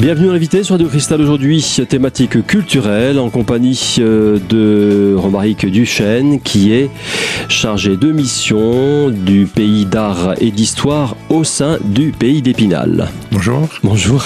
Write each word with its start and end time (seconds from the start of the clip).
Bienvenue 0.00 0.30
à 0.30 0.32
l'invité 0.32 0.64
sur 0.64 0.76
Radio 0.76 0.88
Cristal 0.88 1.20
aujourd'hui, 1.20 1.62
thématique 1.86 2.46
culturelle 2.46 3.18
en 3.18 3.28
compagnie 3.28 3.96
euh, 3.98 4.38
de 4.48 5.14
Romaric 5.14 5.66
Duchesne 5.66 6.40
qui 6.40 6.72
est 6.72 6.88
chargé 7.50 7.98
de 7.98 8.10
mission 8.10 9.10
du 9.10 9.44
pays 9.44 9.84
d'art 9.84 10.36
et 10.40 10.52
d'histoire 10.52 11.16
au 11.28 11.44
sein 11.44 11.76
du 11.84 12.12
pays 12.12 12.40
d'Épinal. 12.40 13.10
Bonjour. 13.30 13.68
Bonjour. 13.82 14.24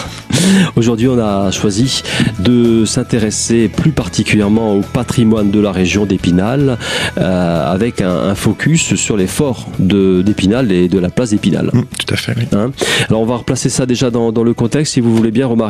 Aujourd'hui, 0.76 1.08
on 1.08 1.18
a 1.18 1.50
choisi 1.50 2.02
de 2.38 2.84
s'intéresser 2.84 3.68
plus 3.68 3.92
particulièrement 3.92 4.74
au 4.74 4.80
patrimoine 4.80 5.50
de 5.50 5.58
la 5.58 5.72
région 5.72 6.06
d'Épinal 6.06 6.78
euh, 7.18 7.72
avec 7.72 8.00
un, 8.00 8.34
focus 8.34 8.94
sur 8.94 9.16
les 9.16 9.26
forts 9.26 9.68
d'Épinal 9.78 10.70
et 10.70 10.88
de 10.88 10.98
la 10.98 11.08
place 11.08 11.30
d'Épinal. 11.30 11.70
Mmh, 11.72 11.82
tout 11.98 12.14
à 12.14 12.16
fait, 12.16 12.34
oui. 12.36 12.44
Hein 12.52 12.72
Alors, 13.08 13.22
on 13.22 13.26
va 13.26 13.36
replacer 13.36 13.68
ça 13.68 13.86
déjà 13.86 14.10
dans, 14.10 14.32
dans, 14.32 14.44
le 14.44 14.54
contexte, 14.54 14.94
si 14.94 15.00
vous 15.00 15.14
voulez 15.14 15.30
bien, 15.30 15.46
Romaric. 15.46 15.63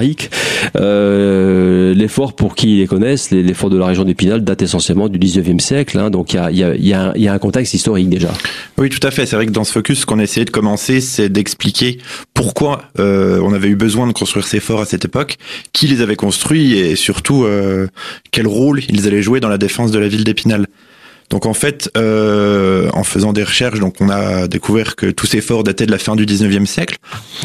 Euh, 0.76 1.94
les 1.94 2.08
forts, 2.08 2.34
pour 2.34 2.54
qui 2.54 2.78
les 2.78 2.86
connaissent, 2.86 3.30
forts 3.54 3.70
de 3.70 3.78
la 3.78 3.86
région 3.86 4.04
d'Épinal 4.04 4.42
datent 4.42 4.62
essentiellement 4.62 5.08
du 5.08 5.18
19e 5.18 5.58
siècle. 5.60 5.98
Donc, 6.10 6.34
il 6.34 6.56
y 6.56 6.92
a, 6.92 7.32
un 7.32 7.38
contexte 7.38 7.74
historique 7.74 8.08
déjà. 8.08 8.32
Oui, 8.78 8.88
tout 8.88 9.04
à 9.06 9.10
fait. 9.10 9.26
C'est 9.26 9.36
vrai 9.36 9.46
que 9.46 9.52
dans 9.52 9.64
ce 9.64 9.72
focus, 9.72 10.00
ce 10.00 10.06
qu'on 10.06 10.18
a 10.18 10.22
essayé 10.22 10.44
de 10.44 10.50
commencer, 10.50 11.00
c'est 11.00 11.28
d'expliquer 11.28 11.98
pourquoi 12.32 12.82
euh, 12.98 13.40
on 13.42 13.52
avait 13.52 13.68
eu 13.68 13.76
besoin 13.76 14.06
de 14.06 14.12
construire 14.12 14.46
ces 14.46 14.60
forts 14.60 14.80
à 14.80 14.84
cette 14.84 15.04
époque, 15.04 15.36
qui 15.72 15.86
les 15.86 16.00
avait 16.00 16.16
construits 16.16 16.74
et 16.78 16.96
surtout 16.96 17.44
euh, 17.44 17.88
quel 18.30 18.46
rôle 18.46 18.80
ils 18.88 19.06
allaient 19.06 19.22
jouer 19.22 19.40
dans 19.40 19.48
la 19.48 19.58
défense 19.58 19.90
de 19.90 19.98
la 19.98 20.08
ville 20.08 20.24
d'Épinal. 20.24 20.66
Donc 21.30 21.46
en 21.46 21.54
fait, 21.54 21.90
euh, 21.96 22.90
en 22.92 23.04
faisant 23.04 23.32
des 23.32 23.42
recherches, 23.42 23.80
donc 23.80 23.96
on 24.00 24.08
a 24.08 24.46
découvert 24.46 24.96
que 24.96 25.06
tous 25.06 25.26
ces 25.26 25.40
forts 25.40 25.64
dataient 25.64 25.86
de 25.86 25.90
la 25.90 25.98
fin 25.98 26.16
du 26.16 26.26
19e 26.26 26.66
siècle. 26.66 26.96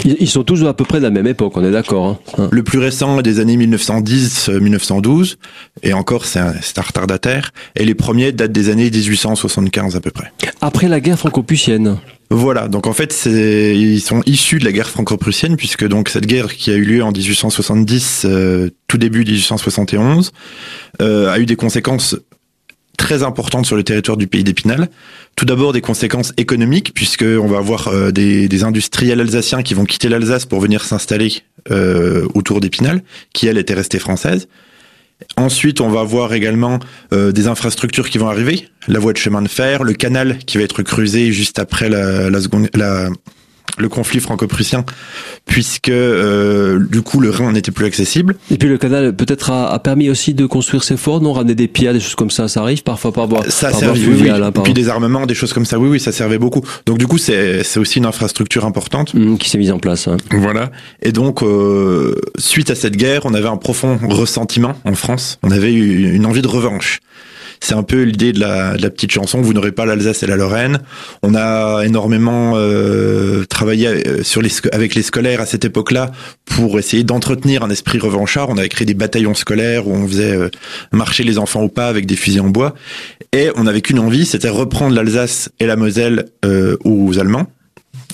Ils 0.06 0.30
sont 0.30 0.44
tous 0.44 0.64
à 0.66 0.74
peu 0.74 0.86
près 0.86 1.00
de 1.00 1.04
la 1.04 1.10
même 1.10 1.28
époque, 1.28 1.54
on 1.56 1.64
est 1.64 1.72
d'accord. 1.72 2.20
Hein 2.38 2.50
le 2.52 2.64
plus 2.64 2.80
récent 2.80 3.20
est 3.20 3.24
des 3.24 3.40
années 3.40 3.58
1910-1912, 3.58 5.38
et 5.84 5.94
encore 5.94 6.26
c'est 6.26 6.40
un, 6.40 6.50
un, 6.50 6.82
retardataire. 6.82 7.52
Et 7.76 7.86
les 7.86 7.96
premiers 7.96 8.32
datent 8.32 8.52
des 8.52 8.70
années 8.70 8.90
1875 8.90 9.96
à 9.96 10.02
peu 10.02 10.12
près. 10.12 10.32
Après 10.62 10.88
la 10.88 11.00
guerre 11.00 11.18
franco-prussienne 11.18 11.98
voilà, 12.32 12.68
donc 12.68 12.86
en 12.86 12.94
fait, 12.94 13.26
ils 13.26 14.02
sont 14.02 14.22
issus 14.28 14.60
de 14.60 14.66
la 14.66 14.72
guerre 14.72 14.90
franco-prussienne, 14.90 15.58
puisque 15.58 15.88
donc 15.88 16.10
cette 16.10 16.28
guerre 16.28 16.54
qui 16.54 16.70
a 16.70 16.76
eu 16.76 16.84
lieu 16.84 17.04
en 17.04 17.12
1870, 17.12 18.26
euh, 18.26 18.70
tout 18.88 19.00
début 19.00 19.26
1871, 19.26 20.32
euh, 21.02 21.32
a 21.32 21.40
eu 21.40 21.48
des 21.48 21.56
conséquences 21.56 22.16
très 23.00 23.24
importantes 23.24 23.66
sur 23.66 23.76
le 23.76 23.84
territoire 23.84 24.18
du 24.18 24.28
pays 24.28 24.44
d'Épinal. 24.44 24.90
Tout 25.36 25.46
d'abord 25.46 25.74
des 25.74 25.82
conséquences 25.82 26.34
économiques, 26.38 26.94
puisque 26.94 27.24
on 27.24 27.48
va 27.48 27.58
avoir 27.58 27.88
euh, 27.88 28.12
des, 28.12 28.48
des, 28.48 28.64
industriels 28.64 29.22
alsaciens 29.22 29.64
qui 29.64 29.74
vont 29.74 29.86
quitter 29.86 30.10
l'Alsace 30.10 30.46
pour 30.46 30.60
venir 30.60 30.84
s'installer 30.84 31.42
euh, 31.72 32.28
autour 32.36 32.60
d'Épinal, 32.60 33.02
qui 33.34 33.48
elle 33.48 33.58
était 33.58 33.74
restée 33.74 34.00
française. 34.00 34.48
Ensuite, 35.38 35.82
on 35.82 35.90
va 35.90 36.04
voir 36.04 36.34
également 36.34 36.80
euh, 37.14 37.32
des 37.32 37.48
infrastructures 37.48 38.10
qui 38.10 38.18
vont 38.18 38.30
arriver, 38.30 38.68
la 38.88 39.00
voie 39.00 39.14
de 39.14 39.18
chemin 39.18 39.42
de 39.42 39.48
fer, 39.48 39.84
le 39.84 39.94
canal 39.94 40.38
qui 40.40 40.58
va 40.58 40.64
être 40.64 40.84
creusé 40.84 41.32
juste 41.32 41.58
après 41.58 41.90
la, 41.90 42.30
la 42.30 42.42
seconde, 42.42 42.70
la, 42.76 43.10
le 43.80 43.90
conflit 43.90 44.20
franco-prussien, 44.20 44.86
puisque 45.46 45.90
euh, 45.90 46.80
du 46.80 47.02
coup 47.02 47.20
le 47.20 47.30
Rhin 47.30 47.52
n'était 47.52 47.72
plus 47.72 47.86
accessible. 47.86 48.36
Et 48.52 48.58
puis 48.58 48.70
le 48.70 48.78
canal 48.78 49.16
peut-être 49.16 49.52
a, 49.52 49.72
a, 49.72 49.80
permis 49.80 50.10
aussi 50.10 50.34
de 50.34 50.46
construire 50.46 50.84
ces 50.84 50.98
forts, 50.98 51.22
non 51.22 51.34
ramener 51.34 51.56
des 51.56 51.68
pierres, 51.68 51.94
des 51.94 52.00
choses 52.00 52.16
comme 52.16 52.30
ça, 52.30 52.48
ça 52.48 52.62
arrive 52.62 52.84
parfois 52.84 53.12
par 53.12 53.28
voie. 53.28 53.44
Ça 53.50 53.72
par 53.72 53.80
servait, 53.80 54.06
oui, 54.06 54.30
hein, 54.30 54.52
par... 54.52 54.64
puis 54.64 54.74
des 54.74 54.90
armements, 54.90 55.26
des 55.26 55.34
choses 55.34 55.54
comme 55.54 55.66
ça, 55.66 55.80
oui, 55.80 55.90
oui, 55.90 56.00
ça 56.00 56.12
servait 56.12 56.38
beaucoup. 56.38 56.62
Donc 56.86 56.98
du 56.98 57.08
coup 57.08 57.18
c'est 57.18 57.64
c'est 57.64 57.80
aussi 57.80 58.00
une 58.00 58.06
infrastructure 58.06 58.66
importante 58.66 59.14
mmh, 59.14 59.38
qui 59.38 59.50
s'est 59.50 59.58
mise 59.58 59.72
en 59.72 59.80
place. 59.80 60.08
Hein. 60.08 60.18
Voilà. 60.32 60.72
Et 61.02 61.12
donc 61.12 61.42
euh, 61.42 62.16
suite 62.38 62.70
à 62.70 62.76
cette 62.76 62.98
guerre, 62.98 63.22
on 63.26 63.34
avait 63.34 63.48
un 63.48 63.58
profond 63.58 64.00
ressentiment 64.08 64.76
en 64.86 64.94
France. 64.94 65.40
On 65.44 65.52
avait 65.52 65.74
eu 65.74 66.14
une 66.14 66.26
envie 66.26 66.42
de 66.42 66.48
revanche. 66.48 67.00
C'est 67.62 67.74
un 67.74 67.84
peu 67.84 68.04
l'idée 68.04 68.34
de 68.34 68.40
la, 68.40 68.78
de 68.78 68.82
la, 68.82 68.90
petite 68.90 69.12
chanson. 69.12 69.42
Vous 69.42 69.54
n'aurez 69.54 69.72
pas 69.72 69.86
l'Alsace 69.86 70.24
et 70.24 70.28
la 70.28 70.36
Lorraine. 70.36 70.80
On 71.24 71.36
a 71.36 71.84
énormément 71.84 72.54
euh, 72.56 73.46
travaillé 73.46 74.24
sur 74.24 74.42
les, 74.42 74.52
avec 74.72 74.96
les 74.96 75.02
scolaires 75.02 75.42
à 75.42 75.46
cette 75.46 75.66
époque-là 75.66 76.12
pour 76.46 76.80
essayer 76.80 77.04
d'entretenir 77.04 77.64
un 77.64 77.70
esprit 77.70 78.00
revanchard. 78.00 78.50
On 78.50 78.58
avait 78.58 78.70
créé 78.70 78.86
des 78.86 78.94
bataillons 78.94 79.34
scolaires 79.34 79.88
où 79.88 79.94
on 79.94 80.08
faisait 80.08 80.36
euh, 80.36 80.50
marcher 80.92 81.24
les 81.24 81.38
enfants 81.38 81.62
au 81.62 81.70
pas 81.70 81.88
avec 81.88 82.06
des 82.06 82.16
fusils 82.16 82.42
en 82.42 82.50
bois. 82.50 82.76
Et 83.34 83.50
on 83.56 83.64
n'avait 83.64 83.82
qu'une 83.82 84.00
envie, 84.00 84.26
c'était 84.26 84.50
reprendre 84.50 84.96
l'Alsace 84.96 85.50
et 85.60 85.66
la 85.66 85.76
Moselle 85.76 86.26
euh, 86.46 86.78
aux 86.84 87.20
Allemands. 87.20 87.48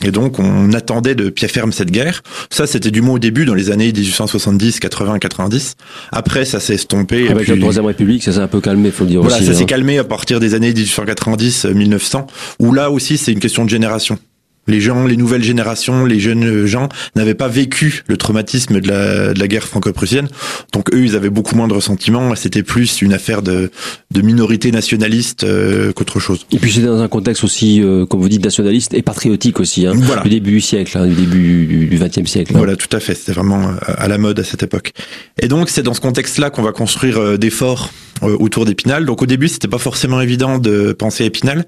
Et 0.04 0.12
donc, 0.12 0.40
on 0.40 0.74
attendait 0.74 1.16
de 1.16 1.30
pied 1.30 1.48
ferme 1.48 1.72
cette 1.72 1.92
guerre. 1.92 2.22
Ça, 2.50 2.68
c'était 2.68 2.92
du 2.92 3.02
moins 3.02 3.16
au 3.16 3.20
début, 3.20 3.46
dans 3.46 3.54
les 3.54 3.72
années 3.72 3.92
1870, 3.92 4.80
80, 4.80 5.20
90. 5.20 5.76
Après, 6.12 6.46
ça 6.46 6.60
s'est 6.60 6.76
estompé. 6.76 7.30
Avec 7.30 7.44
puis... 7.44 7.54
la 7.54 7.60
Troisième 7.60 7.86
République, 7.86 8.24
ça 8.24 8.34
s'est 8.34 8.40
un 8.40 8.48
peu 8.48 8.62
calmé, 8.62 8.92
faut 8.92 9.06
le 9.06 9.12
dire 9.12 9.22
voilà, 9.22 9.38
aussi. 9.38 9.46
ça 9.46 9.52
hein. 9.52 9.56
s'est 9.56 9.66
calmé 9.66 9.98
à 9.98 10.04
partir 10.04 10.40
des 10.40 10.54
années 10.54 10.74
1890, 10.74 11.66
1900, 11.66 12.28
où 12.60 12.74
là 12.74 12.92
aussi, 12.92 13.18
c'est 13.18 13.32
une 13.32 13.40
question 13.40 13.64
de 13.64 13.70
génération. 13.70 14.20
Les 14.68 14.82
gens, 14.82 15.06
les 15.06 15.18
nouvelles 15.18 15.44
générations, 15.44 16.06
les 16.06 16.20
jeunes 16.20 16.66
gens 16.66 16.90
n'avaient 17.16 17.36
pas 17.36 17.48
vécu 17.48 18.04
le 18.08 18.18
traumatisme 18.18 18.80
de 18.80 18.88
la, 18.88 19.34
de 19.34 19.40
la 19.40 19.48
guerre 19.48 19.68
franco-prussienne. 19.68 20.28
Donc 20.74 20.94
eux, 20.94 21.04
ils 21.04 21.16
avaient 21.16 21.30
beaucoup 21.30 21.56
moins 21.56 21.68
de 21.68 21.74
ressentiment. 21.74 22.36
C'était 22.36 22.64
plus 22.64 23.02
une 23.02 23.14
affaire 23.14 23.42
de, 23.42 23.72
de 24.12 24.22
minorité 24.22 24.72
nationaliste 24.72 25.44
euh, 25.44 25.92
qu'autre 25.94 26.20
chose. 26.20 26.46
Et 26.52 26.60
puis 26.60 26.72
c'était 26.72 26.88
dans 26.88 27.02
un 27.02 27.08
contexte 27.08 27.44
aussi, 27.44 27.82
euh, 27.82 28.06
comme 28.06 28.22
vous 28.22 28.30
dites, 28.30 28.44
nationaliste 28.44 28.94
et 28.94 29.02
patriotique 29.02 29.60
aussi, 29.60 29.86
hein, 29.86 29.94
voilà. 29.96 30.24
du 30.24 30.30
début 30.30 30.52
du 30.52 30.62
siècle, 30.62 30.98
hein, 30.98 31.06
du 31.06 31.14
début 31.14 31.88
du 31.88 31.98
XXe 31.98 32.30
siècle. 32.30 32.52
Hein. 32.54 32.58
Voilà, 32.58 32.76
tout 32.76 32.94
à 32.96 33.00
fait. 33.00 33.16
C'était 33.16 33.34
vraiment 33.34 33.72
à 33.86 34.08
la 34.08 34.18
mode 34.18 34.40
à 34.40 34.44
cette 34.44 34.64
époque. 34.64 34.94
Et 35.42 35.48
donc 35.48 35.70
c'est 35.70 35.84
dans 35.84 35.94
ce 35.94 36.02
contexte-là 36.02 36.50
qu'on 36.50 36.64
va 36.64 36.72
construire 36.72 37.18
euh, 37.18 37.38
des 37.38 37.50
forts 37.50 37.92
autour 38.22 38.64
d'Épinal. 38.64 39.06
Donc 39.06 39.22
au 39.22 39.26
début, 39.26 39.50
c'était 39.50 39.68
pas 39.68 39.78
forcément 39.78 40.22
évident 40.22 40.58
de 40.58 40.94
penser 40.94 41.26
à 41.26 41.28
Épinal 41.28 41.66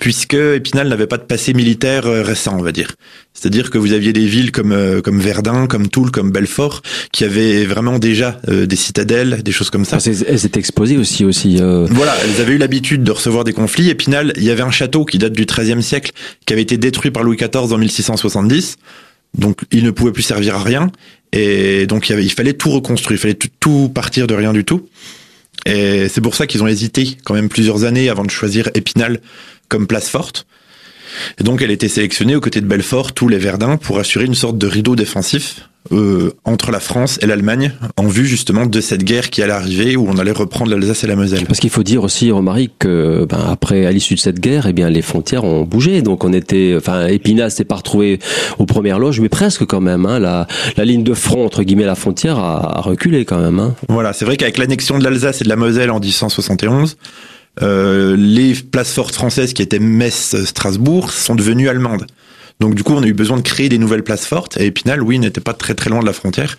puisque 0.00 0.34
Épinal 0.34 0.88
n'avait 0.88 1.06
pas 1.06 1.18
de 1.18 1.22
passé 1.22 1.52
militaire 1.52 2.04
récent, 2.04 2.56
on 2.58 2.62
va 2.62 2.72
dire. 2.72 2.96
C'est-à-dire 3.34 3.70
que 3.70 3.78
vous 3.78 3.92
aviez 3.92 4.12
des 4.12 4.26
villes 4.26 4.50
comme 4.50 4.72
euh, 4.72 5.00
comme 5.00 5.20
Verdun, 5.20 5.66
comme 5.66 5.88
Toul, 5.88 6.10
comme 6.10 6.30
Belfort, 6.30 6.82
qui 7.12 7.24
avaient 7.24 7.64
vraiment 7.64 7.98
déjà 7.98 8.40
euh, 8.48 8.66
des 8.66 8.76
citadelles, 8.76 9.42
des 9.42 9.52
choses 9.52 9.70
comme 9.70 9.84
ça. 9.84 9.98
Ah, 9.98 10.10
elles 10.26 10.46
étaient 10.46 10.58
exposées 10.58 10.96
aussi, 10.96 11.24
aussi. 11.24 11.58
Euh... 11.60 11.86
Voilà, 11.90 12.14
elles 12.24 12.40
avaient 12.40 12.54
eu 12.54 12.58
l'habitude 12.58 13.04
de 13.04 13.12
recevoir 13.12 13.44
des 13.44 13.52
conflits. 13.52 13.90
Épinal, 13.90 14.32
il 14.36 14.42
y 14.42 14.50
avait 14.50 14.62
un 14.62 14.70
château 14.70 15.04
qui 15.04 15.18
date 15.18 15.32
du 15.32 15.44
XIIIe 15.44 15.82
siècle, 15.82 16.12
qui 16.46 16.52
avait 16.52 16.62
été 16.62 16.78
détruit 16.78 17.10
par 17.10 17.22
Louis 17.22 17.36
XIV 17.36 17.72
en 17.72 17.78
1670. 17.78 18.76
Donc, 19.38 19.60
il 19.70 19.84
ne 19.84 19.90
pouvait 19.90 20.12
plus 20.12 20.22
servir 20.22 20.56
à 20.56 20.62
rien. 20.62 20.90
Et 21.32 21.86
donc, 21.86 22.08
il, 22.08 22.12
y 22.12 22.14
avait, 22.14 22.24
il 22.24 22.32
fallait 22.32 22.54
tout 22.54 22.70
reconstruire, 22.70 23.18
il 23.18 23.20
fallait 23.20 23.38
tout 23.60 23.90
partir 23.94 24.26
de 24.26 24.34
rien 24.34 24.52
du 24.52 24.64
tout. 24.64 24.88
Et 25.66 26.08
c'est 26.08 26.20
pour 26.20 26.34
ça 26.34 26.46
qu'ils 26.46 26.62
ont 26.62 26.66
hésité 26.66 27.16
quand 27.24 27.34
même 27.34 27.48
plusieurs 27.48 27.84
années 27.84 28.08
avant 28.08 28.24
de 28.24 28.30
choisir 28.30 28.70
Épinal 28.74 29.20
comme 29.70 29.86
place 29.86 30.10
forte. 30.10 30.46
Et 31.38 31.44
donc 31.44 31.62
elle 31.62 31.70
était 31.70 31.88
sélectionnée 31.88 32.36
aux 32.36 32.40
côtés 32.40 32.60
de 32.60 32.66
Belfort, 32.66 33.12
tous 33.12 33.28
les 33.28 33.38
Verdun, 33.38 33.78
pour 33.78 33.98
assurer 33.98 34.26
une 34.26 34.34
sorte 34.34 34.58
de 34.58 34.66
rideau 34.66 34.96
défensif 34.96 35.68
euh, 35.92 36.32
entre 36.44 36.70
la 36.70 36.78
France 36.78 37.18
et 37.22 37.26
l'Allemagne, 37.26 37.72
en 37.96 38.06
vue 38.06 38.26
justement 38.26 38.66
de 38.66 38.80
cette 38.80 39.02
guerre 39.02 39.30
qui 39.30 39.42
allait 39.42 39.54
arriver, 39.54 39.96
où 39.96 40.06
on 40.08 40.18
allait 40.18 40.30
reprendre 40.30 40.70
l'Alsace 40.70 41.04
et 41.04 41.06
la 41.06 41.16
Moselle. 41.16 41.46
Parce 41.46 41.58
qu'il 41.58 41.70
faut 41.70 41.82
dire 41.82 42.04
aussi, 42.04 42.30
Romaric, 42.30 42.72
que 42.78 43.26
ben, 43.28 43.40
après, 43.48 43.86
à 43.86 43.90
l'issue 43.90 44.14
de 44.14 44.20
cette 44.20 44.40
guerre, 44.40 44.66
eh 44.66 44.74
bien 44.74 44.90
les 44.90 45.00
frontières 45.00 45.44
ont 45.44 45.62
bougé. 45.62 46.02
Donc 46.02 46.22
on 46.22 46.32
était, 46.34 46.74
enfin, 46.76 47.06
Épinal 47.06 47.50
s'est 47.50 47.64
pas 47.64 47.76
retrouvé 47.76 48.18
aux 48.58 48.66
premières 48.66 48.98
loges, 48.98 49.20
mais 49.20 49.30
presque 49.30 49.64
quand 49.64 49.80
même. 49.80 50.04
Hein, 50.04 50.18
la, 50.18 50.46
la 50.76 50.84
ligne 50.84 51.02
de 51.02 51.14
front 51.14 51.46
entre 51.46 51.62
guillemets 51.62 51.86
la 51.86 51.94
frontière 51.94 52.38
a, 52.38 52.78
a 52.78 52.80
reculé 52.82 53.24
quand 53.24 53.38
même. 53.38 53.58
Hein. 53.58 53.74
Voilà, 53.88 54.12
c'est 54.12 54.26
vrai 54.26 54.36
qu'avec 54.36 54.58
l'annexion 54.58 54.98
de 54.98 55.04
l'Alsace 55.04 55.40
et 55.40 55.44
de 55.44 55.48
la 55.48 55.56
Moselle 55.56 55.90
en 55.90 55.98
1871. 55.98 56.98
Euh, 57.62 58.16
les 58.16 58.54
places 58.54 58.92
fortes 58.92 59.14
françaises 59.14 59.52
qui 59.52 59.62
étaient 59.62 59.78
Metz, 59.78 60.36
Strasbourg 60.44 61.10
sont 61.12 61.34
devenues 61.34 61.68
allemandes. 61.68 62.06
Donc 62.60 62.74
du 62.74 62.82
coup, 62.82 62.92
on 62.92 63.02
a 63.02 63.06
eu 63.06 63.14
besoin 63.14 63.38
de 63.38 63.42
créer 63.42 63.68
des 63.68 63.78
nouvelles 63.78 64.04
places 64.04 64.26
fortes. 64.26 64.58
Et 64.58 64.66
Épinal, 64.66 65.02
oui, 65.02 65.18
n'était 65.18 65.40
pas 65.40 65.54
très 65.54 65.74
très 65.74 65.88
loin 65.90 66.00
de 66.00 66.06
la 66.06 66.12
frontière, 66.12 66.58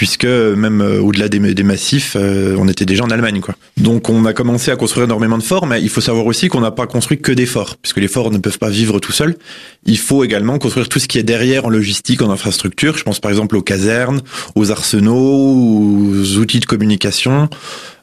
puisque 0.00 0.24
même 0.24 0.80
euh, 0.80 0.98
au-delà 0.98 1.28
des, 1.28 1.38
des, 1.38 1.62
massifs, 1.62 2.16
euh, 2.18 2.56
on 2.58 2.68
était 2.68 2.86
déjà 2.86 3.04
en 3.04 3.10
Allemagne, 3.10 3.40
quoi. 3.40 3.54
Donc 3.76 4.08
on 4.08 4.24
a 4.24 4.32
commencé 4.32 4.70
à 4.70 4.76
construire 4.76 5.04
énormément 5.04 5.36
de 5.36 5.42
forts, 5.42 5.66
mais 5.66 5.82
il 5.82 5.90
faut 5.90 6.00
savoir 6.00 6.24
aussi 6.24 6.48
qu'on 6.48 6.62
n'a 6.62 6.70
pas 6.70 6.86
construit 6.86 7.20
que 7.20 7.32
des 7.32 7.44
forts, 7.44 7.76
puisque 7.76 7.98
les 7.98 8.08
forts 8.08 8.30
ne 8.30 8.38
peuvent 8.38 8.58
pas 8.58 8.70
vivre 8.70 8.98
tout 8.98 9.12
seuls. 9.12 9.36
Il 9.84 9.98
faut 9.98 10.24
également 10.24 10.58
construire 10.58 10.88
tout 10.88 11.00
ce 11.00 11.06
qui 11.06 11.18
est 11.18 11.22
derrière 11.22 11.66
en 11.66 11.68
logistique, 11.68 12.22
en 12.22 12.30
infrastructure. 12.30 12.96
Je 12.96 13.02
pense 13.02 13.20
par 13.20 13.30
exemple 13.30 13.56
aux 13.56 13.62
casernes, 13.62 14.22
aux 14.54 14.70
arsenaux, 14.70 15.18
aux 15.18 16.38
outils 16.38 16.60
de 16.60 16.64
communication. 16.64 17.50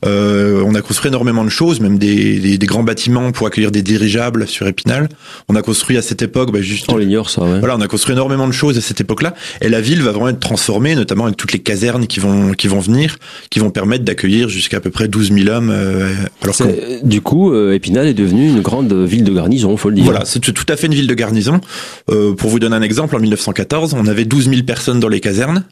Euh, 0.06 0.64
on 0.66 0.76
a 0.76 0.82
construit 0.82 1.10
énormément 1.10 1.44
de 1.44 1.50
choses, 1.50 1.80
même 1.80 1.98
des, 1.98 2.40
des, 2.40 2.58
des, 2.58 2.66
grands 2.68 2.84
bâtiments 2.84 3.32
pour 3.32 3.48
accueillir 3.48 3.72
des 3.72 3.82
dirigeables 3.82 4.48
sur 4.48 4.68
Épinal. 4.68 5.10
On 5.50 5.56
a 5.56 5.62
construit 5.62 5.98
à 5.98 6.02
cette 6.02 6.22
époque, 6.22 6.52
bah, 6.52 6.62
juste. 6.62 6.86
On 6.90 6.98
l'ignore 6.98 7.30
ça. 7.30 7.42
Ouais. 7.42 7.60
Voilà, 7.60 7.76
on 7.76 7.82
a 7.82 7.88
construit 7.88 8.14
énormément 8.14 8.48
de 8.48 8.54
choses 8.54 8.78
à 8.78 8.82
cette 8.82 9.02
époque-là, 9.02 9.34
et 9.62 9.70
la 9.70 9.82
ville 9.82 10.02
va 10.04 10.12
vraiment 10.12 10.30
être 10.30 10.40
transformée, 10.40 10.96
notamment 10.96 11.26
avec 11.26 11.38
toutes 11.38 11.54
les 11.54 11.60
casernes 11.60 11.87
qui 12.08 12.20
vont 12.20 12.52
qui 12.52 12.68
vont 12.68 12.80
venir, 12.80 13.18
qui 13.50 13.60
vont 13.60 13.70
permettre 13.70 14.04
d'accueillir 14.04 14.50
jusqu'à 14.50 14.78
à 14.78 14.80
peu 14.80 14.90
près 14.90 15.08
12 15.08 15.32
000 15.32 15.50
hommes. 15.50 15.70
Euh, 15.72 16.14
alors 16.42 16.56
du 17.04 17.22
coup, 17.22 17.52
euh, 17.52 17.74
Épinal 17.74 18.08
est 18.08 18.14
devenu 18.14 18.48
une 18.48 18.62
grande 18.62 18.94
ville 18.94 19.24
de 19.24 19.34
garnison, 19.34 19.76
faut 19.78 19.90
le 19.90 19.96
dire. 19.96 20.06
Voilà, 20.06 20.26
c'est 20.26 20.40
tout 20.40 20.66
à 20.70 20.76
fait 20.76 20.88
une 20.88 20.94
ville 20.94 21.08
de 21.08 21.14
garnison. 21.14 21.62
Euh, 22.10 22.34
pour 22.34 22.50
vous 22.50 22.60
donner 22.60 22.76
un 22.76 22.82
exemple, 22.82 23.16
en 23.16 23.20
1914, 23.20 23.94
on 23.94 24.08
avait 24.08 24.26
12 24.26 24.50
000 24.50 24.64
personnes 24.64 25.00
dans 25.00 25.10
les 25.10 25.20
casernes 25.20 25.64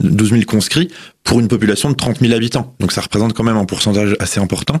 12 0.00 0.30
000 0.30 0.42
conscrits 0.46 0.88
pour 1.24 1.40
une 1.40 1.48
population 1.48 1.90
de 1.90 1.94
30 1.94 2.20
000 2.20 2.32
habitants. 2.32 2.74
Donc 2.80 2.92
ça 2.92 3.00
représente 3.00 3.32
quand 3.32 3.44
même 3.44 3.56
un 3.56 3.64
pourcentage 3.64 4.16
assez 4.18 4.40
important. 4.40 4.80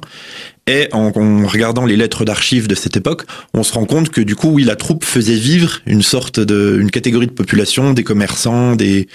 Et 0.68 0.88
en, 0.92 1.10
regardant 1.46 1.84
les 1.86 1.96
lettres 1.96 2.24
d'archives 2.24 2.68
de 2.68 2.76
cette 2.76 2.96
époque, 2.96 3.24
on 3.52 3.64
se 3.64 3.72
rend 3.72 3.84
compte 3.84 4.10
que 4.10 4.20
du 4.20 4.36
coup, 4.36 4.48
oui, 4.48 4.62
la 4.62 4.76
troupe 4.76 5.04
faisait 5.04 5.34
vivre 5.34 5.80
une 5.86 6.02
sorte 6.02 6.38
de, 6.38 6.78
une 6.80 6.92
catégorie 6.92 7.26
de 7.26 7.32
population, 7.32 7.92
des 7.92 8.04
commerçants, 8.04 8.76
des, 8.76 9.08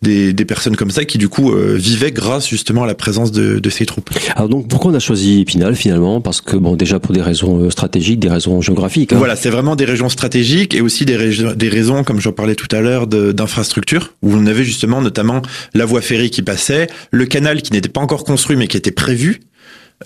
des, 0.00 0.32
des 0.32 0.44
personnes 0.46 0.74
comme 0.74 0.90
ça, 0.90 1.04
qui 1.04 1.18
du 1.18 1.28
coup 1.28 1.52
euh, 1.52 1.76
vivaient 1.76 2.12
grâce 2.12 2.48
justement 2.48 2.84
à 2.84 2.86
la 2.86 2.94
présence 2.94 3.30
de, 3.30 3.58
de, 3.58 3.70
ces 3.70 3.84
troupes. 3.84 4.08
Alors 4.36 4.48
donc, 4.48 4.68
pourquoi 4.68 4.90
on 4.90 4.94
a 4.94 4.98
choisi 4.98 5.40
Épinal 5.40 5.76
finalement? 5.76 6.22
Parce 6.22 6.40
que 6.40 6.56
bon, 6.56 6.76
déjà 6.76 6.98
pour 6.98 7.12
des 7.12 7.22
raisons 7.22 7.64
euh, 7.64 7.70
stratégiques, 7.70 8.20
des 8.20 8.30
raisons 8.30 8.62
géographiques. 8.62 9.12
Hein. 9.12 9.18
Voilà, 9.18 9.36
c'est 9.36 9.50
vraiment 9.50 9.76
des 9.76 9.84
régions 9.84 10.08
stratégiques 10.08 10.74
et 10.74 10.80
aussi 10.80 11.04
des, 11.04 11.54
des 11.54 11.68
raisons, 11.68 12.04
comme 12.04 12.20
j'en 12.20 12.32
parlais 12.32 12.54
tout 12.54 12.74
à 12.74 12.80
l'heure, 12.80 13.06
d'infrastructures 13.06 14.14
où 14.22 14.32
on 14.32 14.46
avait 14.46 14.64
justement 14.64 15.02
notamment 15.02 15.42
la 15.74 15.84
voie 15.84 16.00
ferrée 16.00 16.30
qui 16.30 16.40
passait, 16.40 16.65
le 17.10 17.26
canal 17.26 17.62
qui 17.62 17.72
n'était 17.72 17.88
pas 17.88 18.00
encore 18.00 18.24
construit 18.24 18.56
mais 18.56 18.68
qui 18.68 18.76
était 18.76 18.90
prévu 18.90 19.40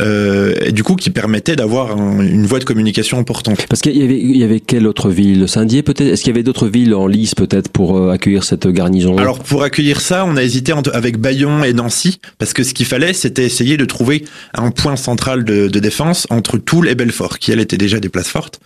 euh, 0.01 0.55
et 0.65 0.71
du 0.71 0.85
coup 0.85 0.95
qui 0.95 1.11
permettait 1.11 1.57
d'avoir 1.57 1.97
une 1.97 2.47
voie 2.47 2.61
de 2.61 2.65
communication 2.65 3.19
importante. 3.19 3.67
Parce 3.69 3.81
qu'il 3.81 3.97
y 3.97 4.05
avait, 4.05 4.21
il 4.21 4.37
y 4.37 4.45
avait 4.45 4.61
quelle 4.61 4.87
autre 4.87 5.11
ville 5.11 5.49
Saint-Dié 5.49 5.83
peut-être? 5.83 6.12
Est-ce 6.12 6.23
qu'il 6.23 6.31
y 6.31 6.37
avait 6.37 6.45
d'autres 6.45 6.69
villes 6.69 6.95
en 6.95 7.09
lice 7.09 7.35
peut-être 7.35 7.69
pour 7.69 7.97
euh, 7.97 8.12
accueillir 8.12 8.45
cette 8.45 8.69
garnison? 8.69 9.19
Alors 9.19 9.41
pour 9.41 9.65
accueillir 9.65 10.01
ça, 10.01 10.25
on 10.25 10.37
a 10.37 10.45
hésité 10.45 10.73
avec 10.93 11.19
Bayonne 11.19 11.65
et 11.65 11.73
Nancy 11.73 12.21
parce 12.39 12.53
que 12.53 12.62
ce 12.62 12.73
qu'il 12.73 12.87
fallait, 12.87 13.12
c'était 13.12 13.45
essayer 13.45 13.77
de 13.77 13.85
trouver 13.85 14.25
un 14.55 14.71
point 14.71 14.95
central 14.95 15.45
de, 15.45 15.67
de 15.67 15.79
défense 15.81 16.29
entre 16.31 16.57
Toul 16.57 16.89
et 16.89 16.95
Belfort, 16.95 17.41
qui 17.41 17.51
elles 17.51 17.61
étaient 17.61 17.79
déjà 17.79 17.99
des 17.99 18.09
places 18.09 18.29
fortes. 18.29 18.61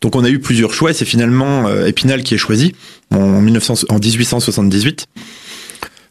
Donc 0.00 0.16
on 0.16 0.24
a 0.24 0.30
eu 0.30 0.38
plusieurs 0.38 0.72
choix 0.72 0.90
et 0.90 0.94
c'est 0.94 1.04
finalement 1.04 1.68
euh, 1.68 1.86
Épinal 1.86 2.22
qui 2.22 2.34
est 2.34 2.38
choisi 2.38 2.74
en, 3.10 3.40
1900, 3.40 3.86
en 3.88 3.98
1878. 3.98 5.06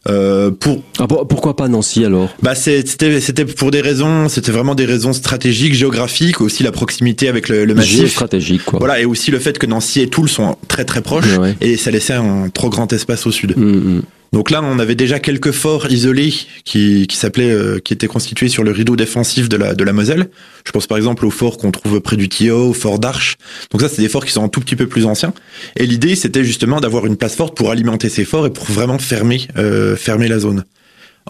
Euh, 0.08 0.52
pour 0.52 0.84
ah, 1.00 1.08
pourquoi 1.08 1.56
pas 1.56 1.68
Nancy 1.68 2.06
alors? 2.06 2.30
Bah 2.42 2.54
c'était 2.54 3.20
c'était 3.20 3.46
pour 3.46 3.72
des 3.72 3.82
raisons, 3.82 4.30
c'était 4.30 4.52
vraiment 4.52 4.76
des 4.76 4.86
raisons 4.86 5.14
stratégiques, 5.14 5.74
géographiques, 5.74 6.42
aussi 6.42 6.62
la 6.62 6.72
proximité 6.72 7.28
avec 7.28 7.50
le, 7.50 7.66
le 7.66 7.74
massif. 7.74 8.12
stratégique 8.12 8.64
quoi. 8.66 8.78
Voilà 8.80 9.00
et 9.00 9.06
aussi 9.06 9.32
le 9.32 9.40
fait 9.40 9.58
que 9.58 9.66
Nancy 9.66 10.02
et 10.02 10.08
Toul 10.08 10.30
sont 10.30 10.58
très 10.68 10.86
très 10.86 11.02
proches 11.02 11.38
et 11.60 11.76
ça 11.76 11.90
laissait 11.90 12.14
un 12.14 12.50
trop 12.50 12.70
grand 12.70 12.92
espace 12.94 13.26
au 13.26 13.32
sud. 13.32 13.58
Mm, 13.58 13.64
mm. 13.64 14.02
Donc 14.36 14.52
là, 14.52 14.62
on 14.62 14.80
avait 14.80 14.96
déjà 14.96 15.22
quelques 15.22 15.54
forts 15.54 15.90
isolés 15.90 16.34
qui, 16.66 17.08
s'appelaient, 17.10 17.54
euh, 17.54 17.80
qui 17.80 17.94
étaient 17.94 18.08
constitués 18.08 18.50
sur 18.50 18.66
le 18.66 18.72
rideau 18.72 18.98
défensif 18.98 19.48
de 19.48 19.56
la, 19.56 19.94
Moselle. 19.94 20.28
Je 20.66 20.74
pense 20.74 20.88
par 20.88 20.98
exemple 20.98 21.26
au 21.26 21.30
fort 21.30 21.58
qu'on 21.58 21.72
trouve 21.72 22.02
près 22.02 22.18
du 22.18 22.28
Tillot, 22.28 22.72
au 22.72 22.74
fort 22.74 23.00
d'Arche. 23.00 23.38
Donc 23.72 23.80
ça, 23.80 23.88
c'est 23.88 24.02
des 24.02 24.10
forts 24.10 24.26
qui 24.26 24.34
sont 24.34 24.44
un 24.44 24.50
tout 24.50 24.60
petit 24.60 24.76
peu 24.76 24.88
plus 24.88 25.06
anciens. 25.06 25.34
Et 25.78 25.86
l'idée, 25.86 26.18
c'était 26.18 26.44
justement 26.44 26.82
d'avoir 26.82 27.06
une 27.06 27.16
place 27.16 27.34
forte 27.34 27.56
pour 27.56 27.72
alimenter 27.72 28.10
ces 28.10 28.26
forts 28.26 28.46
et 28.46 28.50
pour 28.50 28.66
vraiment 28.66 29.00
fermer, 29.00 29.48
euh, 29.56 29.96
la 30.06 30.40
zone. 30.40 30.66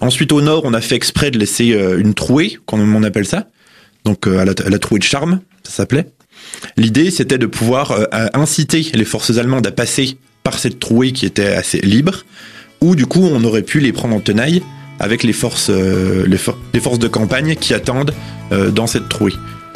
Ensuite, 0.02 0.32
au 0.32 0.42
nord, 0.42 0.64
on 0.66 0.74
a 0.74 0.82
fait 0.82 0.96
exprès 0.96 1.30
de 1.30 1.38
laisser 1.38 1.74
euh, 1.74 2.00
une 2.00 2.16
trouée, 2.16 2.58
comme 2.66 2.96
on 2.96 3.04
appelle 3.04 3.28
ça. 3.28 3.46
Donc 4.04 4.26
à 4.26 4.46
la 4.46 4.80
trouée 4.80 4.98
de 4.98 5.04
charme, 5.04 5.42
ça 5.64 5.74
s'appelait. 5.74 6.08
L'idée, 6.76 7.12
c'était 7.12 7.38
de 7.38 7.46
pouvoir 7.46 8.08
inciter 8.34 8.88
les 8.96 9.06
forces 9.06 9.38
allemandes 9.38 9.68
à 9.68 9.72
passer 9.72 10.18
par 10.42 10.58
cette 10.58 10.80
trouée 10.80 11.12
qui 11.12 11.28
était 11.28 11.48
assez 11.48 11.80
libre 11.82 12.24
ou 12.86 12.96
du 12.96 13.06
coup 13.06 13.24
on 13.24 13.44
aurait 13.44 13.64
pu 13.64 13.80
les 13.80 13.92
prendre 13.92 14.16
en 14.16 14.20
tenaille 14.20 14.62
avec 15.00 15.24
les 15.24 15.34
forces, 15.34 15.70
euh, 15.70 16.26
les, 16.28 16.80
forces 16.80 17.00
de 17.00 17.08
campagne 17.08 17.56
qui 17.56 17.74
attendent 17.74 18.14
euh, 18.52 18.72
dans 18.72 18.88
cette 18.88 19.10
trouée. 19.10 19.34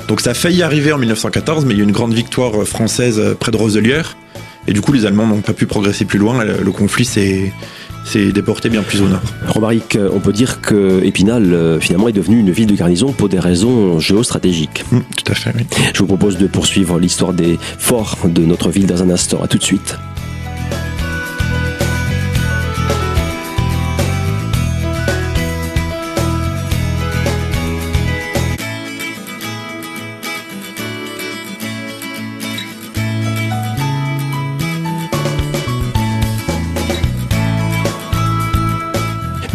Donc 0.08 0.22
ça 0.22 0.32
a 0.32 0.34
failli 0.34 0.64
arriver 0.64 0.94
en 0.94 0.98
1914, 0.98 1.66
mais 1.66 1.74
il 1.74 1.78
y 1.78 1.80
a 1.82 1.84
eu 1.84 1.88
une 1.88 1.92
grande 1.92 2.14
victoire 2.14 2.62
euh, 2.62 2.66
française 2.66 3.22
près 3.40 3.52
de 3.52 3.58
Roselière, 3.58 4.16
et 4.68 4.74
du 4.74 4.82
coup 4.82 4.94
les 4.94 5.06
Allemands 5.06 5.28
n'ont 5.28 5.42
pas 5.42 5.54
pu 5.54 5.66
progresser 5.66 6.06
plus 6.06 6.20
loin, 6.20 6.44
le, 6.44 6.72
conflit 6.72 7.06
s'est 7.06 7.52
déporté 8.32 8.70
bien 8.70 8.82
plus 8.82 9.02
au 9.02 9.08
nord. 9.08 9.22
Romaric, 9.48 9.98
on 10.14 10.20
peut 10.20 10.32
dire 10.32 10.62
que 10.62 11.04
Épinal 11.04 11.80
finalement 11.82 12.08
est 12.08 12.14
devenu 12.14 12.40
une 12.40 12.52
ville 12.52 12.68
de 12.68 12.76
garnison 12.76 13.12
pour 13.12 13.28
des 13.30 13.40
raisons 13.40 14.00
géostratégiques. 14.00 14.86
Mmh, 14.92 15.00
tout 15.18 15.32
à 15.32 15.36
fait, 15.36 15.52
oui. 15.56 15.66
Je 15.94 16.00
vous 16.00 16.08
propose 16.08 16.38
de 16.38 16.48
poursuivre 16.48 17.00
l'histoire 17.00 17.34
des 17.34 17.60
forts 17.78 18.18
de 18.24 18.44
notre 18.44 18.70
ville 18.70 18.88
dans 18.88 19.04
un 19.04 19.10
instant. 19.10 19.44
À 19.44 19.48
tout 19.48 19.58
de 19.58 19.64
suite. 19.64 19.98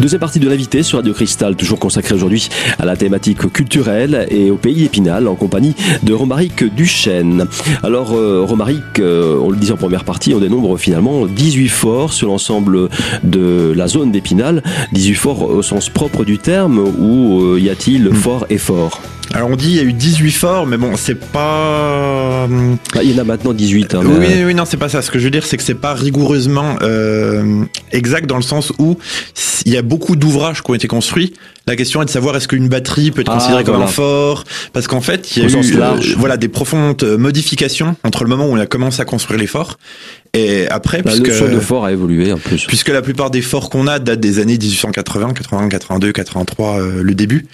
Deuxième 0.05 0.19
partie 0.19 0.39
de 0.39 0.47
l'invité 0.47 0.83
sur 0.83 0.99
Radio 0.99 1.15
Cristal, 1.15 1.55
toujours 1.55 1.79
consacrée 1.79 2.13
aujourd'hui 2.13 2.47
à 2.77 2.85
la 2.85 2.95
thématique 2.95 3.51
culturelle 3.51 4.27
et 4.29 4.51
au 4.51 4.55
pays 4.55 4.85
épinal 4.85 5.27
en 5.27 5.33
compagnie 5.33 5.73
de 6.03 6.13
Romaric 6.13 6.63
Duchesne. 6.75 7.47
Alors 7.81 8.13
euh, 8.13 8.43
Romaric, 8.43 8.99
euh, 8.99 9.35
on 9.41 9.49
le 9.49 9.57
disait 9.57 9.71
en 9.71 9.77
première 9.77 10.03
partie, 10.03 10.35
on 10.35 10.39
dénombre 10.39 10.77
finalement 10.77 11.25
18 11.25 11.69
forts 11.69 12.13
sur 12.13 12.27
l'ensemble 12.27 12.89
de 13.23 13.73
la 13.75 13.87
zone 13.87 14.11
d'Épinal, 14.11 14.61
18 14.91 15.15
forts 15.15 15.41
au 15.49 15.63
sens 15.63 15.89
propre 15.89 16.23
du 16.23 16.37
terme 16.37 16.77
ou 16.77 17.41
euh, 17.41 17.59
y 17.59 17.71
a-t-il 17.71 18.07
hmm. 18.07 18.13
fort 18.13 18.45
et 18.51 18.59
fort 18.59 19.01
alors 19.33 19.49
on 19.49 19.55
dit 19.55 19.71
il 19.71 19.75
y 19.75 19.79
a 19.79 19.83
eu 19.83 19.93
18 19.93 20.31
forts, 20.31 20.67
mais 20.67 20.77
bon, 20.77 20.95
c'est 20.95 21.19
pas. 21.19 22.47
Ah, 22.47 23.03
il 23.03 23.11
y 23.11 23.15
en 23.15 23.17
a 23.17 23.23
maintenant 23.23 23.53
18. 23.53 23.95
Hein, 23.95 24.01
oui, 24.05 24.27
oui, 24.45 24.53
non, 24.53 24.65
c'est 24.65 24.77
pas 24.77 24.87
ça. 24.87 25.01
Ce 25.01 25.09
que 25.09 25.19
je 25.19 25.25
veux 25.25 25.31
dire, 25.31 25.45
c'est 25.45 25.57
que 25.57 25.63
c'est 25.63 25.73
pas 25.73 25.93
rigoureusement 25.93 26.75
euh, 26.83 27.63
exact 27.91 28.27
dans 28.27 28.37
le 28.37 28.43
sens 28.43 28.71
où 28.77 28.97
il 29.65 29.73
y 29.73 29.77
a 29.77 29.81
beaucoup 29.81 30.15
d'ouvrages 30.15 30.61
qui 30.61 30.71
ont 30.71 30.75
été 30.75 30.87
construits. 30.87 31.33
La 31.67 31.75
question 31.75 32.01
est 32.01 32.05
de 32.05 32.09
savoir 32.09 32.35
est-ce 32.35 32.47
qu'une 32.47 32.69
batterie 32.69 33.11
peut 33.11 33.21
être 33.21 33.31
ah, 33.31 33.35
considérée 33.35 33.63
comme 33.63 33.81
un 33.81 33.87
fort, 33.87 34.43
parce 34.71 34.87
qu'en 34.87 35.01
fait, 35.01 35.35
il 35.35 35.43
y 35.43 35.45
a 35.45 35.49
eu 35.49 35.81
euh, 35.81 35.95
voilà 36.17 36.37
des 36.37 36.47
profondes 36.47 37.03
modifications 37.17 37.95
entre 38.03 38.23
le 38.23 38.29
moment 38.29 38.45
où 38.45 38.53
on 38.53 38.59
a 38.59 38.67
commencé 38.67 39.01
à 39.01 39.05
construire 39.05 39.39
les 39.39 39.47
forts 39.47 39.77
et 40.33 40.67
après, 40.67 40.97
la 40.97 41.03
puisque, 41.03 41.27
notion 41.27 41.47
de 41.47 41.59
fort 41.59 41.85
a 41.85 41.91
évolué 41.91 42.31
en 42.31 42.37
plus. 42.37 42.65
Puisque 42.67 42.89
la 42.89 43.01
plupart 43.01 43.31
des 43.31 43.41
forts 43.41 43.69
qu'on 43.69 43.87
a 43.87 43.99
datent 43.99 44.19
des 44.19 44.39
années 44.39 44.57
1880, 44.57 45.33
81, 45.33 45.69
82, 45.69 46.11
83, 46.11 46.79
le 47.01 47.15
début. 47.15 47.47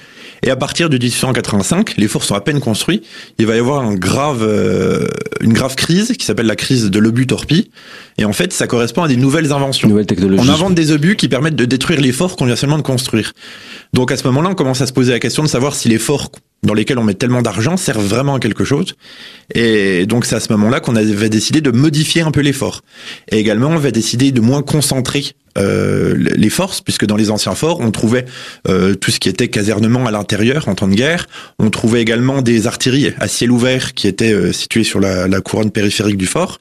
Et 0.44 0.50
à 0.50 0.56
partir 0.56 0.90
de 0.90 0.98
1885, 0.98 1.98
les 1.98 2.08
forts 2.08 2.24
sont 2.24 2.36
à 2.36 2.42
peine 2.42 2.60
construits. 2.60 3.04
Il 3.38 3.46
va 3.46 3.56
y 3.56 3.60
avoir 3.60 3.84
un 3.84 3.94
grave, 3.94 4.42
euh, 4.42 5.08
une 5.40 5.54
grave 5.54 5.76
crise 5.76 6.14
qui 6.18 6.26
s'appelle 6.26 6.48
la 6.48 6.56
crise 6.56 6.90
de 6.90 7.00
l'obus 7.00 7.28
torpille. 7.28 7.70
Et 8.18 8.26
en 8.26 8.34
fait, 8.34 8.52
ça 8.52 8.66
correspond 8.68 9.04
à 9.04 9.08
des 9.08 9.18
nouvelles 9.18 9.52
inventions. 9.52 9.88
Nouvelles 9.88 10.08
technologies. 10.08 10.44
On 10.44 10.52
invente 10.52 10.74
des 10.74 10.92
obus 10.92 11.16
qui 11.16 11.28
permettent 11.28 11.56
de 11.56 11.66
détruire 11.66 12.02
les 12.02 12.12
forts 12.12 12.36
qu'on 12.36 12.46
vient 12.46 12.56
seulement 12.56 12.78
de 12.78 12.84
construire. 12.84 13.34
Donc 13.94 14.12
à 14.12 14.18
ce 14.18 14.24
moment-là, 14.28 14.50
on 14.50 14.56
commence 14.56 14.82
à 14.82 14.88
se 14.88 14.94
poser 14.94 15.12
la 15.12 15.20
question 15.20 15.44
de 15.44 15.48
savoir 15.48 15.76
si 15.76 15.90
les 15.90 16.00
forts 16.00 16.32
dans 16.64 16.74
lesquels 16.74 17.00
on 17.00 17.04
met 17.04 17.16
tellement 17.16 17.42
d'argent 17.42 17.76
servent 17.78 18.06
vraiment 18.06 18.36
à 18.36 18.40
quelque 18.40 18.64
chose. 18.64 18.96
Et 19.54 20.06
donc 20.06 20.26
c'est 20.26 20.36
à 20.36 20.40
ce 20.40 20.52
moment-là 20.54 20.80
qu'on 20.80 20.96
avait 20.96 21.30
décidé 21.30 21.62
de 21.62 21.72
modifier 21.72 22.22
un 22.22 22.32
peu 22.32 22.42
l'effort. 22.42 22.82
Et 23.30 23.40
également, 23.40 23.70
on 23.70 23.78
va 23.78 23.92
décider 23.92 24.32
de 24.32 24.42
moins 24.42 24.62
concentrer 24.62 25.24
euh, 25.58 26.16
les 26.18 26.50
forces, 26.50 26.80
puisque 26.82 27.06
dans 27.06 27.18
les 27.18 27.30
anciens 27.30 27.56
forts, 27.56 27.80
on 27.82 27.92
trouvait 27.92 28.26
euh, 28.70 28.96
tout 28.96 29.12
ce 29.12 29.20
qui 29.20 29.28
était 29.28 29.50
casernement 29.50 30.06
à 30.06 30.12
l'intérieur 30.12 30.68
en 30.68 30.76
temps 30.76 30.88
de 30.88 30.96
guerre. 30.96 31.28
On 31.60 31.70
trouvait 31.70 32.02
également 32.02 32.42
des 32.42 32.68
artilleries 32.68 33.14
à 33.20 33.28
ciel 33.28 33.52
ouvert 33.52 33.94
qui 33.94 34.08
étaient 34.08 34.34
euh, 34.34 34.54
situées 34.54 34.84
sur 34.84 35.00
la 35.00 35.42
couronne 35.42 35.72
périphérique 35.72 36.18
du 36.18 36.28
fort. 36.28 36.58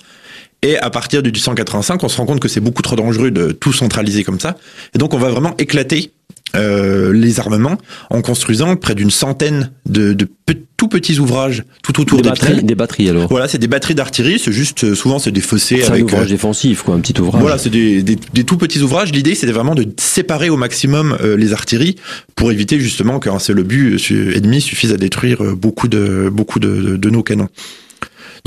Et 0.62 0.76
à 0.78 0.90
partir 0.90 1.22
de 1.22 1.28
1885, 1.28 2.02
on 2.04 2.08
se 2.08 2.16
rend 2.18 2.26
compte 2.26 2.40
que 2.40 2.48
c'est 2.48 2.60
beaucoup 2.60 2.82
trop 2.82 2.96
dangereux 2.96 3.30
de 3.30 3.52
tout 3.52 3.72
centraliser 3.72 4.24
comme 4.24 4.40
ça. 4.40 4.56
Et 4.94 4.98
donc 4.98 5.14
on 5.14 5.18
va 5.18 5.30
vraiment 5.30 5.54
éclater 5.58 6.12
euh, 6.56 7.12
les 7.12 7.38
armements 7.38 7.78
en 8.10 8.22
construisant 8.22 8.74
près 8.74 8.96
d'une 8.96 9.12
centaine 9.12 9.70
de, 9.86 10.12
de 10.12 10.28
tout 10.76 10.88
petits 10.88 11.20
ouvrages 11.20 11.62
tout 11.84 12.00
autour 12.00 12.22
des, 12.22 12.28
batteries, 12.28 12.64
des 12.64 12.74
batteries 12.74 13.08
alors. 13.08 13.28
Voilà, 13.28 13.46
c'est 13.46 13.58
des 13.58 13.68
batteries 13.68 13.94
d'artillerie. 13.94 14.40
C'est 14.40 14.50
juste 14.50 14.82
euh, 14.82 14.96
souvent 14.96 15.20
c'est 15.20 15.30
des 15.30 15.40
fossés 15.40 15.84
avec 15.84 16.02
un 16.02 16.04
ouvrage 16.06 16.26
euh, 16.26 16.30
défensif 16.30 16.82
quoi, 16.82 16.96
un 16.96 17.00
petit 17.00 17.18
ouvrage. 17.20 17.40
Voilà, 17.40 17.56
c'est 17.56 17.70
des, 17.70 18.02
des, 18.02 18.18
des, 18.32 18.44
tout 18.44 18.56
petits 18.56 18.80
ouvrages. 18.80 19.12
L'idée 19.12 19.36
c'était 19.36 19.52
vraiment 19.52 19.76
de 19.76 19.86
séparer 19.98 20.50
au 20.50 20.56
maximum 20.56 21.16
les 21.22 21.52
artilleries 21.52 21.96
pour 22.34 22.50
éviter 22.50 22.80
justement 22.80 23.20
qu'un 23.20 23.38
seul 23.38 23.60
obus 23.60 23.98
ennemi 24.10 24.60
suffise 24.60 24.92
à 24.92 24.96
détruire 24.96 25.54
beaucoup 25.54 25.86
de 25.86 26.28
beaucoup 26.32 26.58
de, 26.58 26.96
de 26.96 27.10
nos 27.10 27.22
canons. 27.22 27.48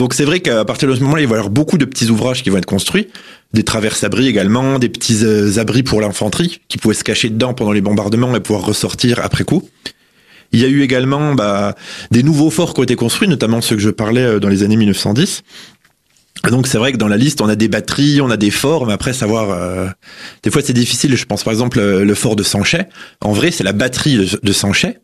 Donc 0.04 0.14
c'est 0.16 0.26
vrai 0.26 0.42
qu'à 0.42 0.66
partir 0.66 0.90
de 0.90 0.96
ce 0.96 1.00
moment-là, 1.00 1.22
il 1.22 1.30
va 1.30 1.36
y 1.36 1.40
avoir 1.40 1.50
beaucoup 1.50 1.78
de 1.78 1.86
petits 1.86 2.10
ouvrages 2.10 2.44
qui 2.44 2.50
vont 2.50 2.58
être 2.58 2.66
construits, 2.66 3.08
des 3.54 3.64
traverses 3.64 4.04
abris 4.04 4.28
également, 4.28 4.78
des 4.78 4.90
petits 4.90 5.20
euh, 5.24 5.60
abris 5.60 5.82
pour 5.82 6.02
l'infanterie 6.02 6.60
qui 6.68 6.78
pouvaient 6.78 6.94
se 6.94 7.06
cacher 7.06 7.30
dedans 7.30 7.54
pendant 7.54 7.72
les 7.72 7.80
bombardements 7.80 8.36
et 8.36 8.42
pouvoir 8.42 8.66
ressortir 8.66 9.22
après 9.24 9.46
coup. 9.46 9.70
Il 10.52 10.60
y 10.60 10.66
a 10.66 10.68
eu 10.68 10.82
également 10.82 11.36
bah, 11.36 11.76
des 12.12 12.22
nouveaux 12.22 12.50
forts 12.50 12.74
qui 12.74 12.82
ont 12.82 12.84
été 12.84 12.98
construits, 12.98 13.30
notamment 13.30 13.62
ceux 13.62 13.78
que 13.78 13.82
je 13.82 13.92
parlais 13.92 14.24
euh, 14.24 14.40
dans 14.42 14.50
les 14.50 14.64
années 14.64 14.76
1910. 14.76 15.44
Donc 16.50 16.68
c'est 16.68 16.80
vrai 16.80 16.92
que 16.92 16.98
dans 16.98 17.08
la 17.08 17.16
liste, 17.16 17.40
on 17.40 17.48
a 17.48 17.56
des 17.56 17.70
batteries, 17.70 18.20
on 18.20 18.30
a 18.30 18.36
des 18.36 18.52
forts, 18.52 18.86
mais 18.86 18.92
après 18.92 19.14
savoir, 19.14 19.52
euh, 19.52 19.88
des 20.44 20.52
fois 20.52 20.62
c'est 20.62 20.74
difficile. 20.74 21.16
Je 21.16 21.24
pense 21.24 21.46
par 21.46 21.54
exemple 21.54 21.80
le 21.80 22.14
fort 22.14 22.36
de 22.36 22.44
Sanchet. 22.44 22.90
En 23.22 23.32
vrai, 23.32 23.52
c'est 23.52 23.64
la 23.64 23.72
batterie 23.72 24.18
de, 24.44 24.52
Sanchet, 24.52 25.00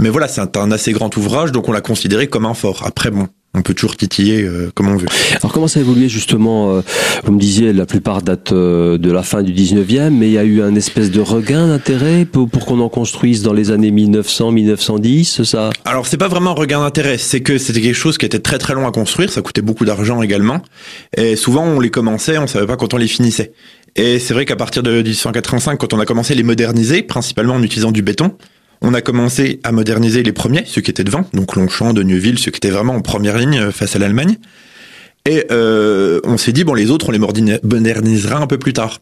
mais 0.00 0.08
voilà, 0.08 0.26
c'est 0.26 0.56
un, 0.56 0.72
assez 0.72 0.90
grand 0.90 1.16
ouvrage, 1.16 1.52
donc 1.52 1.68
on 1.68 1.72
l'a 1.72 1.80
considéré 1.80 2.26
comme 2.26 2.44
un 2.44 2.54
fort. 2.54 2.82
Après, 2.84 3.12
bon, 3.12 3.28
on 3.52 3.62
peut 3.62 3.74
toujours 3.74 3.96
titiller 3.96 4.42
euh, 4.42 4.70
comme 4.74 4.88
on 4.88 4.96
veut. 4.96 5.08
Alors 5.40 5.52
comment 5.52 5.66
ça 5.66 5.80
a 5.80 5.82
évolué 5.82 6.08
justement 6.08 6.70
euh, 6.70 6.82
Vous 7.24 7.32
me 7.32 7.40
disiez 7.40 7.72
la 7.72 7.84
plupart 7.84 8.22
datent 8.22 8.52
euh, 8.52 8.96
de 8.96 9.10
la 9.10 9.24
fin 9.24 9.42
du 9.42 9.52
19e, 9.52 10.10
mais 10.10 10.28
il 10.28 10.32
y 10.32 10.38
a 10.38 10.44
eu 10.44 10.62
un 10.62 10.74
espèce 10.76 11.10
de 11.10 11.20
regain 11.20 11.66
d'intérêt 11.66 12.24
pour, 12.24 12.48
pour 12.48 12.64
qu'on 12.64 12.78
en 12.80 12.88
construise 12.88 13.42
dans 13.42 13.52
les 13.52 13.72
années 13.72 13.90
1900, 13.90 14.52
1910, 14.52 15.42
ça? 15.42 15.70
Alors 15.84 16.06
c'est 16.06 16.16
pas 16.16 16.28
vraiment 16.28 16.50
un 16.50 16.54
regain 16.54 16.80
d'intérêt, 16.80 17.18
c'est 17.18 17.40
que 17.40 17.58
c'était 17.58 17.80
quelque 17.80 17.94
chose 17.94 18.18
qui 18.18 18.26
était 18.26 18.38
très 18.38 18.58
très 18.58 18.74
long 18.74 18.86
à 18.86 18.92
construire, 18.92 19.30
ça 19.30 19.42
coûtait 19.42 19.62
beaucoup 19.62 19.84
d'argent 19.84 20.22
également, 20.22 20.62
et 21.16 21.34
souvent 21.34 21.64
on 21.64 21.80
les 21.80 21.90
commençait, 21.90 22.38
on 22.38 22.46
savait 22.46 22.66
pas 22.66 22.76
quand 22.76 22.94
on 22.94 22.98
les 22.98 23.08
finissait. 23.08 23.52
Et 23.96 24.20
c'est 24.20 24.34
vrai 24.34 24.44
qu'à 24.44 24.54
partir 24.54 24.84
de 24.84 24.92
1885, 24.92 25.76
quand 25.76 25.92
on 25.92 25.98
a 25.98 26.04
commencé 26.04 26.34
à 26.34 26.36
les 26.36 26.44
moderniser, 26.44 27.02
principalement 27.02 27.54
en 27.54 27.62
utilisant 27.64 27.90
du 27.90 28.02
béton, 28.02 28.36
on 28.82 28.94
a 28.94 29.00
commencé 29.00 29.60
à 29.62 29.72
moderniser 29.72 30.22
les 30.22 30.32
premiers, 30.32 30.64
ceux 30.66 30.80
qui 30.80 30.90
étaient 30.90 31.04
devant, 31.04 31.24
donc 31.34 31.56
Longchamp, 31.56 31.92
de 31.92 32.02
Neuville, 32.02 32.38
ceux 32.38 32.50
qui 32.50 32.58
étaient 32.58 32.70
vraiment 32.70 32.94
en 32.94 33.02
première 33.02 33.38
ligne 33.38 33.58
euh, 33.58 33.72
face 33.72 33.96
à 33.96 33.98
l'Allemagne. 33.98 34.36
Et 35.26 35.44
euh, 35.50 36.20
on 36.24 36.38
s'est 36.38 36.52
dit, 36.52 36.64
bon, 36.64 36.74
les 36.74 36.90
autres, 36.90 37.10
on 37.10 37.12
les 37.12 37.18
modernisera 37.62 38.38
un 38.38 38.46
peu 38.46 38.58
plus 38.58 38.72
tard. 38.72 39.00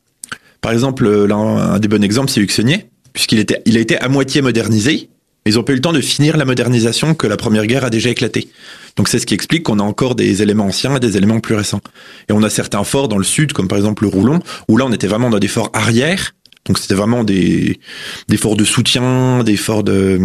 Par 0.60 0.72
exemple, 0.72 1.06
euh, 1.06 1.26
là, 1.26 1.36
un 1.36 1.78
des 1.78 1.86
bons 1.86 2.02
exemples, 2.02 2.30
c'est 2.30 2.40
Huxenier, 2.40 2.86
puisqu'il 3.12 3.38
était, 3.38 3.62
il 3.66 3.76
a 3.76 3.80
été 3.80 3.96
à 3.98 4.08
moitié 4.08 4.42
modernisé. 4.42 5.10
Ils 5.46 5.54
n'ont 5.54 5.62
pas 5.62 5.72
eu 5.72 5.76
le 5.76 5.80
temps 5.80 5.92
de 5.92 6.00
finir 6.00 6.36
la 6.36 6.44
modernisation 6.44 7.14
que 7.14 7.26
la 7.26 7.36
Première 7.36 7.66
Guerre 7.66 7.84
a 7.84 7.90
déjà 7.90 8.10
éclaté. 8.10 8.48
Donc 8.96 9.08
c'est 9.08 9.20
ce 9.20 9.26
qui 9.26 9.34
explique 9.34 9.62
qu'on 9.62 9.78
a 9.78 9.82
encore 9.82 10.16
des 10.16 10.42
éléments 10.42 10.66
anciens 10.66 10.96
et 10.96 11.00
des 11.00 11.16
éléments 11.16 11.38
plus 11.38 11.54
récents. 11.54 11.80
Et 12.28 12.32
on 12.32 12.42
a 12.42 12.50
certains 12.50 12.82
forts 12.82 13.08
dans 13.08 13.16
le 13.16 13.24
sud, 13.24 13.52
comme 13.52 13.68
par 13.68 13.78
exemple 13.78 14.02
le 14.02 14.08
Roulon, 14.08 14.40
où 14.68 14.76
là 14.76 14.84
on 14.86 14.92
était 14.92 15.06
vraiment 15.06 15.30
dans 15.30 15.38
des 15.38 15.48
forts 15.48 15.70
arrière, 15.72 16.34
donc 16.68 16.78
c'était 16.78 16.94
vraiment 16.94 17.24
des, 17.24 17.80
des 18.28 18.36
forts 18.36 18.56
de 18.56 18.64
soutien, 18.64 19.42
des 19.42 19.56
forts 19.56 19.82
de, 19.82 20.20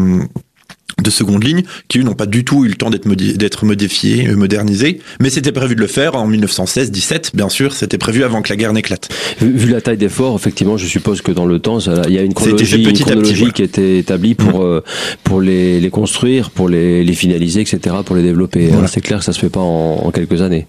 de 1.01 1.09
seconde 1.09 1.43
ligne, 1.43 1.63
qui 1.88 2.00
eux 2.00 2.03
n'ont 2.03 2.13
pas 2.13 2.25
du 2.25 2.43
tout 2.43 2.65
eu 2.65 2.67
le 2.67 2.75
temps 2.75 2.89
d'être 2.89 3.65
modifiés, 3.65 4.27
euh, 4.27 4.35
modernisés, 4.35 5.00
mais 5.19 5.29
c'était 5.29 5.51
prévu 5.51 5.75
de 5.75 5.81
le 5.81 5.88
faire 5.88 6.15
en 6.15 6.29
1916-17, 6.29 7.35
bien 7.35 7.50
sûr, 7.50 7.73
c'était 7.73 7.97
prévu 7.97 8.23
avant 8.23 8.41
que 8.41 8.50
la 8.50 8.55
guerre 8.55 8.73
n'éclate. 8.73 9.09
Vu, 9.41 9.71
la 9.71 9.81
taille 9.81 9.97
des 9.97 10.09
forts, 10.09 10.35
effectivement, 10.35 10.77
je 10.77 10.85
suppose 10.85 11.21
que 11.21 11.31
dans 11.31 11.45
le 11.45 11.59
temps, 11.59 11.79
il 11.79 12.13
y 12.13 12.17
a 12.17 12.21
une 12.21 12.33
chronologie, 12.33 12.83
une 12.83 13.00
chronologie 13.00 13.51
qui 13.51 13.63
était 13.63 13.97
établie 14.00 14.35
pour 14.35 14.62
mmh. 14.62 14.65
euh, 14.65 14.81
pour 15.23 15.41
les, 15.41 15.79
les, 15.79 15.89
construire, 15.89 16.51
pour 16.51 16.69
les, 16.69 17.03
les, 17.03 17.13
finaliser, 17.13 17.62
etc., 17.62 17.95
pour 18.05 18.15
les 18.15 18.23
développer. 18.23 18.69
C'est 18.88 19.01
clair 19.01 19.19
que 19.19 19.25
ça 19.25 19.33
se 19.33 19.39
fait 19.39 19.50
pas 19.50 19.62
en, 19.62 20.01
en 20.05 20.12
quelques 20.12 20.41
années. 20.41 20.67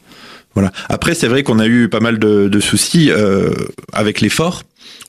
Voilà. 0.54 0.72
Après, 0.88 1.14
c'est 1.14 1.26
vrai 1.26 1.42
qu'on 1.42 1.58
a 1.58 1.66
eu 1.66 1.88
pas 1.88 2.00
mal 2.00 2.18
de, 2.18 2.48
de 2.48 2.60
soucis 2.60 3.10
euh, 3.10 3.50
avec 3.92 4.20
les 4.20 4.28
forts 4.28 4.62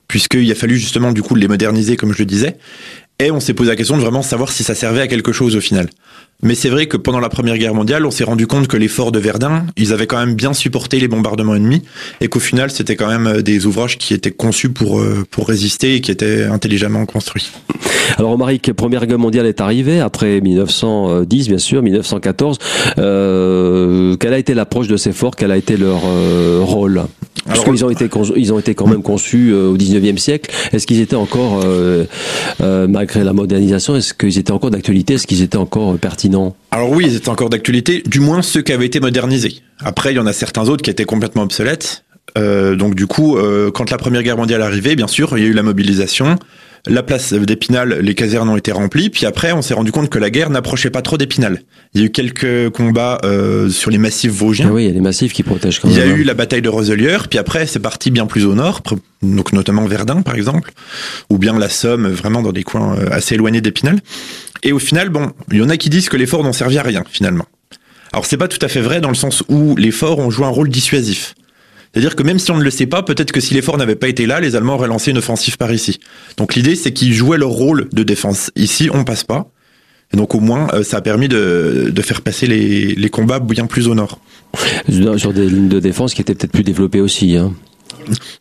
puisqu'il 0.08 0.52
a 0.52 0.56
fallu 0.56 0.78
justement 0.78 1.12
du 1.12 1.22
coup 1.22 1.36
les 1.36 1.48
moderniser 1.48 1.96
comme 1.96 2.14
je 2.14 2.20
le 2.20 2.26
disais. 2.26 2.58
Et 3.20 3.32
on 3.32 3.40
s'est 3.40 3.54
posé 3.54 3.70
la 3.70 3.76
question 3.76 3.96
de 3.96 4.02
vraiment 4.02 4.22
savoir 4.22 4.52
si 4.52 4.64
ça 4.64 4.76
servait 4.76 5.02
à 5.02 5.08
quelque 5.08 5.32
chose 5.32 5.56
au 5.56 5.62
final. 5.62 5.90
Mais 6.44 6.56
c'est 6.56 6.70
vrai 6.70 6.86
que 6.88 6.98
pendant 6.98 7.20
la 7.20 7.30
Première 7.30 7.58
Guerre 7.58 7.74
mondiale, 7.74 8.06
on 8.06 8.12
s'est 8.12 8.24
rendu 8.24 8.46
compte 8.46 8.68
que 8.68 8.78
les 8.78 8.88
forts 8.88 9.12
de 9.12 9.20
Verdun, 9.20 9.66
ils 9.78 9.94
avaient 9.94 10.08
quand 10.08 10.18
même 10.18 10.36
bien 10.36 10.54
supporté 10.54 11.00
les 11.00 11.08
bombardements 11.08 11.56
ennemis, 11.56 11.82
et 12.22 12.28
qu'au 12.28 12.40
final, 12.40 12.72
c'était 12.72 12.96
quand 12.96 13.08
même 13.08 13.28
euh, 13.28 13.42
des 13.42 13.66
ouvrages 13.66 13.98
qui 13.98 14.14
étaient 14.14 14.32
conçus 14.32 14.70
pour 14.70 15.00
euh, 15.00 15.26
pour 15.32 15.48
résister 15.48 15.96
et 15.96 16.02
qui 16.02 16.12
étaient 16.12 16.44
intelligemment 16.44 17.06
construits. 17.06 17.52
Alors, 18.18 18.32
Romaric, 18.32 18.72
Première 18.74 19.06
Guerre 19.08 19.20
mondiale 19.20 19.46
est 19.46 19.62
arrivée 19.62 20.00
après 20.00 20.40
1910, 20.42 21.50
bien 21.50 21.58
sûr, 21.58 21.82
1914. 21.82 22.58
Euh, 22.98 24.16
quelle 24.18 24.34
a 24.34 24.38
été 24.38 24.54
l'approche 24.54 24.88
de 24.88 24.98
ces 24.98 25.12
forts? 25.12 25.36
Quel 25.36 25.52
a 25.52 25.58
été 25.58 25.76
leur 25.78 26.02
euh, 26.06 26.60
rôle? 26.62 27.04
Parce 27.46 27.64
qu'ils 27.64 27.86
ont 27.86 27.90
été 27.90 28.10
ils 28.38 28.54
ont 28.54 28.60
été 28.60 28.74
quand 28.74 28.88
même 28.88 29.04
conçus 29.04 29.52
euh, 29.52 29.70
au 29.70 29.78
19e 29.78 30.18
siècle. 30.18 30.50
Est-ce 30.72 30.88
qu'ils 30.88 31.02
étaient 31.02 31.16
encore, 31.16 31.64
malgré 32.60 33.24
la 33.24 33.34
modernisation, 33.34 33.96
est-ce 33.96 34.14
qu'ils 34.14 34.38
étaient 34.38 34.52
encore 34.52 34.72
d'actualité? 34.72 35.16
Est-ce 35.16 35.28
qu'ils 35.28 35.42
étaient 35.42 35.58
encore 35.58 35.98
pertinents? 35.98 36.25
Alors 36.72 36.92
oui, 36.92 37.06
ils 37.08 37.16
étaient 37.16 37.30
encore 37.30 37.50
d'actualité, 37.50 38.04
du 38.06 38.20
moins 38.20 38.42
ceux 38.42 38.62
qui 38.62 38.72
avaient 38.72 38.86
été 38.86 39.00
modernisés. 39.00 39.62
Après, 39.84 40.14
il 40.14 40.16
y 40.16 40.20
en 40.20 40.26
a 40.26 40.34
certains 40.34 40.68
autres 40.70 40.84
qui 40.84 40.90
étaient 40.90 41.06
complètement 41.06 41.44
obsolètes. 41.44 42.04
donc 42.36 42.96
du 42.96 43.08
coup, 43.08 43.38
quand 43.74 43.90
la 43.90 43.98
Première 43.98 44.24
Guerre 44.24 44.38
mondiale 44.38 44.62
arrivait, 44.62 44.96
bien 44.96 45.08
sûr, 45.08 45.38
il 45.38 45.44
y 45.44 45.48
a 45.48 45.50
eu 45.50 45.54
la 45.54 45.64
mobilisation 45.64 46.38
la 46.88 47.04
place 47.04 47.34
d'Épinal, 47.34 48.00
les 48.02 48.16
casernes 48.16 48.50
ont 48.50 48.58
été 48.58 48.72
remplies, 48.72 49.10
puis 49.10 49.26
après 49.26 49.52
on 49.52 49.62
s'est 49.62 49.74
rendu 49.74 49.92
compte 49.92 50.10
que 50.10 50.20
la 50.20 50.30
guerre 50.30 50.50
n'approchait 50.50 50.90
pas 50.90 51.02
trop 51.02 51.18
d'Épinal. 51.18 51.62
Il 51.94 52.02
y 52.02 52.04
a 52.04 52.08
eu 52.08 52.12
quelques 52.12 52.70
combats 52.70 53.20
euh, 53.24 53.70
sur 53.70 53.92
les 53.92 53.98
massifs 53.98 54.32
vosgiens. 54.32 54.68
Ah 54.70 54.74
oui, 54.74 54.84
il 54.84 54.88
y 54.88 54.90
a 54.90 54.94
des 54.94 55.02
massifs 55.02 55.34
qui 55.34 55.44
protègent 55.44 55.80
quand 55.80 55.88
même. 55.88 55.98
Il 55.98 56.00
y 56.00 56.04
a 56.04 56.08
eu 56.08 56.22
hein. 56.22 56.26
la 56.26 56.34
bataille 56.34 56.62
de 56.62 56.70
Roselière, 56.70 57.28
puis 57.28 57.40
après 57.40 57.66
c'est 57.66 57.80
parti 57.80 58.12
bien 58.12 58.28
plus 58.28 58.46
au 58.46 58.54
nord, 58.54 58.82
donc 59.24 59.54
notamment 59.54 59.86
Verdun 59.86 60.22
par 60.22 60.36
exemple, 60.36 60.72
ou 61.30 61.38
bien 61.38 61.58
la 61.58 61.70
Somme, 61.70 62.08
vraiment 62.08 62.42
dans 62.42 62.52
des 62.52 62.64
coins 62.64 62.98
euh, 62.98 63.10
assez 63.12 63.36
éloignés 63.36 63.62
d'Épinal. 63.62 64.00
Et 64.64 64.72
au 64.72 64.80
final, 64.80 65.10
bon, 65.10 65.32
il 65.52 65.58
y 65.58 65.62
en 65.62 65.70
a 65.70 65.78
qui 65.78 65.90
disent 65.90 66.10
que 66.10 66.18
les 66.18 66.26
forts 66.26 66.44
n'ont 66.44 66.54
servi 66.54 66.78
à 66.78 66.84
rien 66.84 67.04
finalement. 67.10 67.46
Alors 68.14 68.26
c'est 68.26 68.38
pas 68.38 68.48
tout 68.48 68.64
à 68.64 68.68
fait 68.68 68.82
vrai 68.82 69.02
dans 69.02 69.10
le 69.10 69.16
sens 69.16 69.44
où 69.50 69.76
les 69.76 69.92
forts 69.92 70.20
ont 70.20 70.30
joué 70.30 70.46
un 70.46 70.50
rôle 70.50 70.70
dissuasif. 70.70 71.36
C'est-à-dire 71.96 72.18
que 72.18 72.24
même 72.24 72.40
si 72.40 72.52
on 72.52 72.58
ne 72.58 72.64
le 72.64 72.72
sait 72.72 72.88
pas, 72.88 73.04
peut-être 73.04 73.32
que 73.32 73.40
si 73.40 73.54
l'effort 73.54 73.78
n'avait 73.78 73.96
pas 73.96 74.10
été 74.10 74.26
là, 74.26 74.42
les 74.42 74.58
Allemands 74.58 74.74
auraient 74.74 74.90
lancé 74.90 75.12
une 75.12 75.18
offensive 75.18 75.56
par 75.56 75.72
ici. 75.72 76.02
Donc 76.36 76.54
l'idée, 76.54 76.76
c'est 76.76 76.92
qu'ils 76.92 77.14
jouaient 77.14 77.38
leur 77.38 77.52
rôle 77.52 77.88
de 77.94 78.04
défense. 78.04 78.52
Ici, 78.58 78.90
on 78.94 79.06
passe 79.06 79.24
pas. 79.24 79.50
Et 80.14 80.18
donc 80.18 80.36
au 80.36 80.42
moins, 80.42 80.68
euh, 80.74 80.84
ça 80.84 80.98
a 80.98 81.02
permis 81.02 81.30
de, 81.30 81.90
de 81.96 82.02
faire 82.02 82.22
passer 82.22 82.48
les, 82.48 82.96
les, 82.96 83.10
combats 83.10 83.40
bien 83.40 83.66
plus 83.66 83.88
au 83.88 83.96
nord. 83.96 84.20
Sur 84.90 85.32
des 85.32 85.48
lignes 85.48 85.70
de 85.70 85.80
défense 85.80 86.14
qui 86.14 86.20
étaient 86.20 86.36
peut-être 86.36 86.52
plus 86.52 86.64
développées 86.64 87.00
aussi. 87.00 87.38
Hein. 87.38 87.54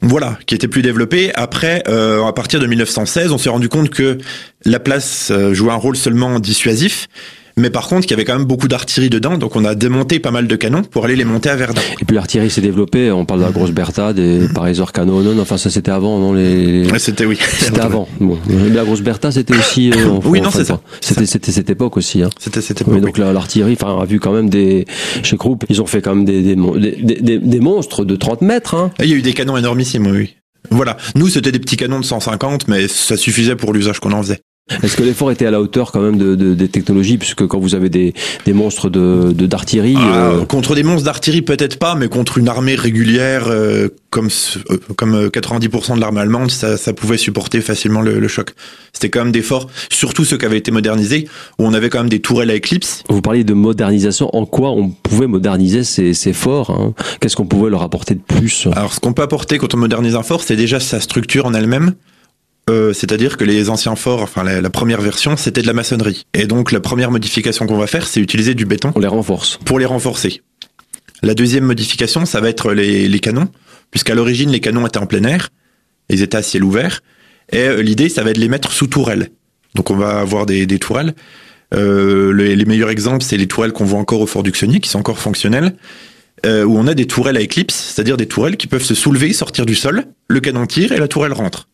Voilà, 0.01 0.37
qui 0.47 0.57
étaient 0.57 0.67
plus 0.67 0.83
développées. 0.83 1.33
Après, 1.37 1.85
euh, 1.87 2.25
à 2.25 2.33
partir 2.33 2.59
de 2.59 2.67
1916, 2.67 3.31
on 3.31 3.39
s'est 3.39 3.51
rendu 3.51 3.69
compte 3.69 3.91
que 3.91 4.19
la 4.65 4.81
place 4.81 5.31
euh, 5.31 5.55
jouait 5.55 5.73
un 5.73 5.77
rôle 5.77 5.97
seulement 5.97 6.41
dissuasif 6.41 7.07
mais 7.57 7.71
par 7.71 7.89
contre, 7.89 8.07
il 8.07 8.11
y 8.11 8.15
avait 8.15 8.25
quand 8.25 8.37
même 8.37 8.47
beaucoup 8.47 8.69
d'artillerie 8.69 9.11
dedans, 9.11 9.39
donc 9.39 9.57
on 9.57 9.65
a 9.65 9.75
démonté 9.75 10.19
pas 10.19 10.31
mal 10.31 10.47
de 10.47 10.57
canons 10.57 10.83
pour 10.83 11.05
aller 11.05 11.17
les 11.17 11.25
monter 11.25 11.49
à 11.49 11.57
Verdun. 11.57 11.81
Et 12.01 12.05
puis 12.05 12.15
l'artillerie 12.17 12.51
s'est 12.51 12.61
développée, 12.61 13.11
on 13.11 13.25
parle 13.25 13.41
de 13.41 13.45
la 13.47 13.53
grosse 13.53 13.71
Bertha, 13.71 14.13
des 14.13 14.49
Pariser 14.55 14.85
canons, 14.93 15.39
enfin 15.41 15.57
ça 15.57 15.71
c'était 15.71 15.91
avant, 15.91 16.19
non 16.19 16.33
les... 16.33 16.87
C'était 16.99 17.27
oui. 17.27 17.39
C'était 17.41 17.81
avant. 17.81 18.09
Bon. 18.21 18.39
La 18.73 18.85
grosse 18.85 19.03
Bertha 19.03 19.31
c'était 19.31 19.57
aussi... 19.57 19.91
Euh, 19.93 20.19
oui, 20.25 20.41
non, 20.41 20.51
c'est 20.51 20.65
ça. 20.65 20.81
C'était 21.01 21.53
cette 21.53 21.71
époque 21.71 21.97
aussi. 21.97 22.23
Hein. 22.23 22.31
C'était 22.39 22.61
cette 22.61 22.81
époque. 22.81 22.95
Oui, 22.95 23.01
donc 23.01 23.19
l'artillerie, 23.19 23.77
enfin, 23.81 23.93
on 23.93 24.01
a 24.01 24.05
vu 24.05 24.21
quand 24.21 24.33
même 24.33 24.49
des... 24.49 24.87
Chez 25.23 25.37
Krupp, 25.37 25.65
ils 25.69 25.83
ont 25.83 25.87
fait 25.87 26.03
quand 26.03 26.15
même 26.15 26.25
des, 26.25 26.43
des, 26.43 27.21
des, 27.21 27.39
des 27.39 27.61
monstres 27.61 28.05
de 28.05 28.17
30 28.17 28.43
mètres. 28.43 28.75
Hein. 28.75 28.91
Il 29.01 29.07
y 29.07 29.13
a 29.13 29.17
eu 29.17 29.23
des 29.23 29.33
canons 29.33 29.57
énormissimes, 29.57 30.07
oui. 30.07 30.37
Voilà. 30.71 30.97
Nous, 31.15 31.29
c'était 31.29 31.53
des 31.53 31.59
petits 31.59 31.77
canons 31.77 32.01
de 32.01 32.05
150, 32.05 32.69
mais 32.69 32.89
ça 32.89 33.17
suffisait 33.17 33.57
pour 33.57 33.73
l'usage 33.73 34.01
qu'on 34.01 34.13
en 34.13 34.23
faisait. 34.23 34.41
Est-ce 34.83 34.97
que 34.97 35.03
l'effort 35.03 35.31
était 35.31 35.45
à 35.45 35.51
la 35.51 35.61
hauteur 35.61 35.93
quand 35.93 36.01
même 36.01 36.17
de, 36.17 36.35
de, 36.35 36.55
des 36.55 36.69
technologies, 36.69 37.19
puisque 37.19 37.47
quand 37.47 37.59
vous 37.59 37.75
avez 37.75 37.91
des, 37.91 38.15
des 38.47 38.55
monstres 38.55 38.89
de 38.89 39.33
d'artillerie, 39.33 39.97
ah, 39.99 40.31
euh... 40.31 40.45
contre 40.47 40.75
des 40.75 40.83
monstres 40.83 41.05
d'artillerie 41.05 41.43
peut-être 41.43 41.79
pas, 41.79 41.95
mais 41.95 42.09
contre 42.09 42.39
une 42.39 42.49
armée 42.49 42.75
régulière 42.75 43.45
euh, 43.49 43.89
comme 44.09 44.31
euh, 44.71 44.79
comme 44.97 45.27
90% 45.27 45.93
euh, 45.93 45.95
de 45.97 46.01
l'armée 46.01 46.21
allemande, 46.21 46.51
ça, 46.51 46.79
ça, 46.79 46.95
pouvait 46.95 47.19
supporter 47.19 47.61
facilement 47.61 48.01
le, 48.01 48.19
le 48.19 48.29
choc. 48.29 48.55
C'était 48.95 49.11
quand 49.11 49.21
même 49.21 49.33
des 49.33 49.43
forts, 49.43 49.69
surtout 49.91 50.25
ceux 50.25 50.39
qui 50.39 50.47
avaient 50.47 50.57
été 50.57 50.71
modernisés, 50.71 51.29
où 51.59 51.67
on 51.67 51.75
avait 51.75 51.91
quand 51.91 51.99
même 51.99 52.09
des 52.09 52.21
tourelles 52.21 52.51
à 52.51 52.55
éclipse. 52.55 53.03
Vous 53.11 53.21
parliez 53.21 53.45
de 53.45 53.53
modernisation. 53.53 54.35
En 54.35 54.47
quoi 54.47 54.71
on 54.71 54.89
pouvait 54.89 55.27
moderniser 55.27 55.85
ces, 55.85 56.15
ces 56.15 56.33
forts 56.33 56.71
hein? 56.71 56.95
Qu'est-ce 57.21 57.37
qu'on 57.37 57.47
pouvait 57.47 57.69
leur 57.69 57.83
apporter 57.83 58.15
de 58.15 58.23
plus? 58.23 58.67
Alors, 58.75 58.95
ce 58.95 59.01
qu'on 59.01 59.13
peut 59.13 59.23
apporter 59.23 59.59
quand 59.59 59.75
on 59.75 59.79
modernise 59.79 60.17
un 60.17 60.23
fort, 60.23 60.43
c'est 60.43 60.57
déjà 60.57 60.81
sa 60.81 61.01
structure 61.01 61.45
en 61.45 61.53
elle-même. 61.53 61.93
Euh, 62.71 62.93
c'est-à-dire 62.93 63.37
que 63.37 63.45
les 63.45 63.69
anciens 63.69 63.95
forts, 63.95 64.23
enfin 64.23 64.43
la, 64.43 64.71
première 64.71 65.01
version, 65.01 65.37
c'était 65.37 65.63
de 65.63 65.67
la 65.67 65.75
maçonnerie. 65.75 66.25
Et 66.33 66.47
donc 66.47 66.73
la 66.73 66.81
première 66.81 67.11
modification 67.11 67.67
qu'on 67.67 67.77
va 67.77 67.87
faire, 67.87 68.07
c'est 68.07 68.21
utiliser 68.21 68.55
du 68.55 68.65
béton. 68.65 68.93
On 68.95 69.01
les 69.01 69.07
renforce. 69.07 69.59
Pour 69.65 69.79
les 69.79 69.85
renforcer. 69.85 70.43
La 71.23 71.35
deuxième 71.35 71.65
modification, 71.65 72.25
ça 72.25 72.41
va 72.41 72.49
être 72.49 72.73
les, 72.73 73.09
les 73.09 73.21
canons, 73.21 73.49
puisqu'à 73.91 74.15
l'origine 74.15 74.51
les 74.51 74.61
canons 74.61 74.87
étaient 74.87 74.99
en 74.99 75.07
plein 75.07 75.25
air, 75.25 75.51
ils 76.09 76.23
étaient 76.23 76.37
à 76.37 76.43
ciel 76.43 76.65
ouvert, 76.65 77.01
et 77.53 77.59
euh, 77.59 77.83
l'idée, 77.83 78.09
ça 78.09 78.23
va 78.23 78.31
être 78.31 78.37
de 78.37 78.41
les 78.41 78.49
mettre 78.49 78.73
sous 78.73 78.87
tourelles. 78.87 79.31
Donc 79.75 79.91
on 79.91 79.97
va 79.97 80.21
avoir 80.21 80.47
des, 80.47 80.67
des 80.67 80.79
tourelles. 80.79 81.15
Euh, 81.75 82.33
les, 82.33 82.57
les, 82.57 82.65
meilleurs 82.65 82.91
exemples, 82.91 83.25
c'est 83.25 83.37
les 83.37 83.47
tourelles 83.47 83.73
qu'on 83.73 83.85
voit 83.85 83.99
encore 83.99 84.21
au 84.21 84.27
Fort 84.27 84.43
du 84.43 84.53
Xenier, 84.53 84.81
qui 84.81 84.89
sont 84.89 84.99
encore 84.99 85.19
fonctionnelles, 85.19 85.77
euh, 86.47 86.65
où 86.65 86.77
on 86.79 86.87
a 86.87 86.95
des 86.95 87.07
tourelles 87.07 87.37
à 87.37 87.41
éclipse, 87.41 87.75
c'est-à-dire 87.75 88.17
des 88.17 88.27
tourelles 88.27 88.57
qui 88.57 88.67
peuvent 88.67 88.85
se 88.85 88.95
soulever, 88.95 89.33
sortir 89.33 89.67
du 89.67 89.75
sol, 89.75 90.05
le 90.29 90.41
canon 90.41 90.67
tire 90.67 90.93
et 90.93 90.99
la 90.99 91.09
tourelle 91.09 91.33
rentre. 91.33 91.69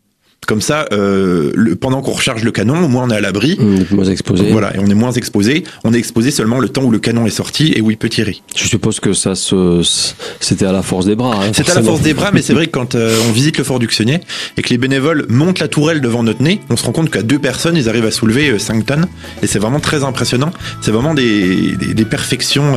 Comme 0.46 0.60
ça, 0.60 0.86
euh, 0.92 1.52
le, 1.54 1.76
pendant 1.76 2.02
qu'on 2.02 2.12
recharge 2.12 2.42
le 2.42 2.50
canon, 2.50 2.84
au 2.84 2.88
moins 2.88 3.04
on 3.04 3.10
est 3.10 3.16
à 3.16 3.20
l'abri. 3.20 3.56
On 3.60 3.76
est 3.76 3.90
moins 3.92 4.04
exposé. 4.04 4.50
Voilà, 4.50 4.74
et 4.74 4.80
on 4.80 4.86
est 4.86 4.94
moins 4.94 5.12
exposé. 5.12 5.64
On 5.84 5.92
est 5.92 5.98
exposé 5.98 6.30
seulement 6.30 6.58
le 6.58 6.68
temps 6.68 6.82
où 6.82 6.90
le 6.90 6.98
canon 6.98 7.26
est 7.26 7.30
sorti 7.30 7.72
et 7.76 7.80
où 7.80 7.90
il 7.90 7.96
peut 7.96 8.08
tirer. 8.08 8.40
Je 8.56 8.66
suppose 8.66 9.00
que 9.00 9.12
ça, 9.12 9.34
se, 9.34 9.82
c'était 10.40 10.66
à 10.66 10.72
la 10.72 10.82
force 10.82 11.06
des 11.06 11.14
bras. 11.14 11.36
Hein, 11.36 11.52
c'était 11.52 11.70
à 11.70 11.74
la 11.76 11.82
force 11.82 12.00
des 12.00 12.14
bras, 12.14 12.30
mais 12.32 12.42
c'est 12.42 12.54
vrai 12.54 12.66
que 12.66 12.72
quand 12.72 12.94
euh, 12.94 13.16
on 13.28 13.32
visite 13.32 13.58
le 13.58 13.64
fort 13.64 13.78
du 13.78 13.86
Xenier 13.86 14.20
et 14.56 14.62
que 14.62 14.70
les 14.70 14.78
bénévoles 14.78 15.26
montent 15.28 15.60
la 15.60 15.68
tourelle 15.68 16.00
devant 16.00 16.22
notre 16.22 16.42
nez, 16.42 16.60
on 16.68 16.76
se 16.76 16.84
rend 16.84 16.92
compte 16.92 17.10
qu'à 17.10 17.22
deux 17.22 17.38
personnes, 17.38 17.76
ils 17.76 17.88
arrivent 17.88 18.06
à 18.06 18.10
soulever 18.10 18.58
5 18.58 18.78
euh, 18.78 18.82
tonnes. 18.82 19.06
Et 19.42 19.46
c'est 19.46 19.58
vraiment 19.58 19.80
très 19.80 20.02
impressionnant. 20.02 20.50
C'est 20.80 20.90
vraiment 20.90 21.14
des, 21.14 21.76
des, 21.76 21.94
des 21.94 22.04
perfections 22.04 22.74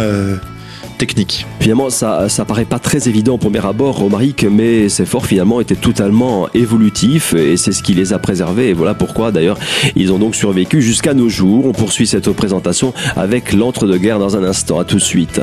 Finalement, 1.60 1.90
ça, 1.90 2.30
ça 2.30 2.46
paraît 2.46 2.66
pas 2.66 2.80
très 2.80 3.08
évident 3.08 3.36
au 3.36 3.38
premier 3.38 3.66
abord, 3.66 3.98
Romaric, 3.98 4.46
mais 4.50 4.90
ces 4.90 5.06
forts 5.06 5.26
finalement 5.26 5.62
étaient 5.62 5.76
totalement 5.76 6.48
évolutifs 6.54 7.34
et 7.34 7.58
c'est 7.58 7.72
ce 7.72 7.84
qui 7.84 7.94
les 7.94 8.14
a 8.14 8.20
préservés. 8.20 8.70
Et 8.70 8.74
voilà 8.74 8.94
pourquoi 8.94 9.32
d'ailleurs 9.32 9.58
ils 9.96 10.12
ont 10.12 10.20
donc 10.20 10.36
survécu 10.36 10.82
jusqu'à 10.82 11.14
nos 11.14 11.30
jours. 11.30 11.66
On 11.66 11.74
poursuit 11.74 12.08
cette 12.08 12.32
présentation 12.32 12.94
avec 13.16 13.54
l'entre-deux-guerres 13.54 14.20
dans 14.20 14.38
un 14.38 14.44
instant. 14.44 14.80
À 14.80 14.86
tout 14.86 14.96
de 14.96 15.02
suite. 15.02 15.40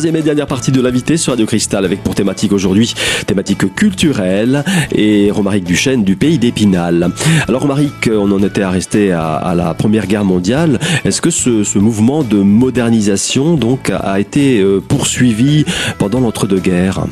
Troisième 0.00 0.16
et 0.16 0.22
dernière 0.22 0.46
partie 0.46 0.72
de 0.72 0.80
l'invité 0.80 1.18
sur 1.18 1.34
Radio 1.34 1.44
Cristal 1.44 1.84
avec 1.84 2.02
pour 2.02 2.14
thématique 2.14 2.52
aujourd'hui 2.52 2.94
thématique 3.26 3.74
culturelle 3.74 4.64
et 4.94 5.30
Romaric 5.30 5.62
Duchesne 5.62 6.04
du 6.04 6.16
pays 6.16 6.38
d'Épinal. 6.38 7.10
Alors 7.46 7.60
Romaric, 7.60 8.08
on 8.10 8.32
en 8.32 8.42
était 8.42 8.62
à 8.62 8.70
rester 8.70 9.12
à, 9.12 9.52
la 9.54 9.74
Première 9.74 10.06
Guerre 10.06 10.24
mondiale. 10.24 10.78
Est-ce 11.04 11.20
que 11.20 11.28
ce, 11.28 11.78
mouvement 11.78 12.22
de 12.22 12.38
modernisation 12.38 13.56
donc 13.56 13.90
a 13.90 14.18
été 14.18 14.62
euh, 14.62 14.80
poursuivi 14.80 15.66
pendant 15.98 16.20
l'entre-deux-guerres? 16.20 17.04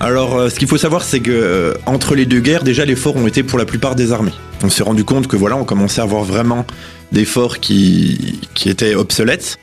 Alors, 0.00 0.38
euh, 0.38 0.48
ce 0.48 0.58
qu'il 0.58 0.66
faut 0.66 0.78
savoir, 0.78 1.02
c'est 1.02 1.20
que 1.20 1.30
euh, 1.30 1.74
entre 1.84 2.14
les 2.14 2.24
deux 2.24 2.40
guerres, 2.40 2.64
déjà 2.64 2.86
les 2.86 2.96
forts 2.96 3.16
ont 3.16 3.26
été 3.26 3.42
pour 3.42 3.58
la 3.58 3.66
plupart 3.66 3.96
désarmés. 3.96 4.32
On 4.62 4.70
s'est 4.70 4.82
rendu 4.82 5.04
compte 5.04 5.26
que 5.26 5.36
voilà, 5.36 5.56
on 5.56 5.64
commençait 5.64 6.00
à 6.00 6.04
avoir 6.04 6.24
vraiment 6.24 6.64
des 7.12 7.26
forts 7.26 7.60
qui, 7.60 8.40
qui 8.54 8.70
étaient 8.70 8.94
obsolètes. 8.94 9.58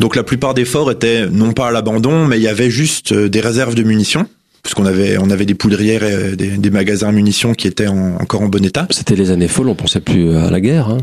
Donc 0.00 0.16
la 0.16 0.22
plupart 0.22 0.54
des 0.54 0.64
forts 0.64 0.90
étaient 0.90 1.26
non 1.28 1.52
pas 1.52 1.68
à 1.68 1.70
l'abandon, 1.70 2.26
mais 2.26 2.38
il 2.38 2.42
y 2.42 2.48
avait 2.48 2.70
juste 2.70 3.12
euh, 3.12 3.28
des 3.28 3.40
réserves 3.40 3.74
de 3.74 3.82
munitions 3.82 4.26
puisqu'on 4.62 4.86
avait 4.86 5.18
on 5.18 5.28
avait 5.28 5.44
des 5.44 5.54
poudrières 5.54 6.02
et 6.02 6.36
des, 6.36 6.70
magasins 6.70 7.12
munitions 7.12 7.52
qui 7.52 7.68
étaient 7.68 7.86
encore 7.86 8.40
en 8.40 8.48
bon 8.48 8.64
état. 8.64 8.86
C'était 8.90 9.14
les 9.14 9.30
années 9.30 9.46
folles, 9.46 9.68
on 9.68 9.74
pensait 9.74 10.00
plus 10.00 10.34
à 10.34 10.50
la 10.50 10.58
guerre. 10.58 10.88
Hein 10.88 10.98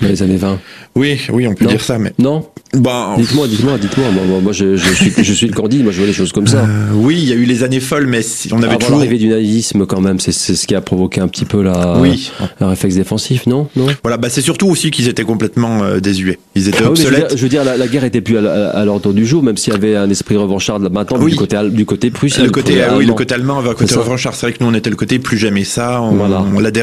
les 0.00 0.22
années 0.22 0.36
20. 0.36 0.58
Oui, 0.94 1.20
oui, 1.32 1.46
on 1.46 1.54
peut 1.54 1.66
dire 1.66 1.82
ça, 1.82 1.98
mais. 1.98 2.12
Non 2.18 2.46
bah, 2.74 3.14
Dites-moi, 3.18 3.46
dites-moi, 3.48 3.78
dites-moi. 3.78 4.06
Moi, 4.10 4.40
moi 4.40 4.52
je, 4.52 4.76
je, 4.76 4.92
suis, 4.92 5.12
je 5.16 5.32
suis 5.32 5.46
le 5.46 5.52
candide, 5.52 5.82
moi 5.82 5.92
je 5.92 5.98
vois 5.98 6.06
les 6.06 6.12
choses 6.12 6.32
comme 6.32 6.46
ça. 6.46 6.58
Euh, 6.58 6.92
oui, 6.94 7.18
il 7.18 7.28
y 7.28 7.32
a 7.32 7.34
eu 7.34 7.44
les 7.44 7.62
années 7.62 7.80
folles, 7.80 8.06
mais 8.06 8.20
on 8.52 8.58
avait 8.58 8.68
Avant 8.68 8.78
toujours. 8.78 8.96
l'arrivée 8.96 9.18
du 9.18 9.28
nazisme, 9.28 9.86
quand 9.86 10.00
même, 10.00 10.20
c'est 10.20 10.32
ce 10.32 10.66
qui 10.66 10.74
a 10.74 10.80
provoqué 10.80 11.20
un 11.20 11.28
petit 11.28 11.44
peu 11.44 11.62
la, 11.62 11.98
oui. 11.98 12.30
réflexe 12.60 12.96
défensif, 12.96 13.46
non, 13.46 13.68
non? 13.76 13.86
Voilà, 14.02 14.16
bah 14.16 14.28
c'est 14.30 14.40
surtout 14.40 14.68
aussi 14.68 14.90
qu'ils 14.90 15.08
étaient 15.08 15.24
complètement 15.24 15.82
euh, 15.82 16.00
désuets. 16.00 16.38
Ils 16.54 16.68
étaient 16.68 16.84
ah 16.84 16.90
obsolètes. 16.90 17.36
je 17.36 17.42
veux 17.42 17.48
dire, 17.48 17.64
la, 17.64 17.86
guerre 17.86 18.04
était 18.04 18.20
plus 18.20 18.38
à, 18.38 18.84
l'ordre 18.84 19.12
du 19.12 19.26
jour, 19.26 19.42
même 19.42 19.56
s'il 19.56 19.72
y 19.72 19.76
avait 19.76 19.96
un 19.96 20.10
esprit 20.10 20.36
revanchard 20.36 20.80
maintenant 20.80 21.18
du 21.18 21.36
côté 21.36 21.56
du 21.70 21.86
côté 21.86 22.10
prussien. 22.10 22.44
Le 22.44 22.50
côté, 22.50 22.82
ah 22.82 22.96
oui, 22.96 23.06
le 23.06 23.14
côté 23.14 23.34
allemand 23.34 23.58
avait 23.58 23.70
un 23.70 23.74
côté 23.74 23.94
revanchard. 23.94 24.34
C'est 24.34 24.46
vrai 24.46 24.52
que 24.52 24.62
nous 24.62 24.70
on 24.70 24.74
était 24.74 24.90
le 24.90 24.96
côté 24.96 25.18
plus 25.18 25.38
jamais 25.38 25.64
ça. 25.64 26.02
On, 26.02 26.12
voilà. 26.16 26.42
on 26.42 26.60
des 26.60 26.82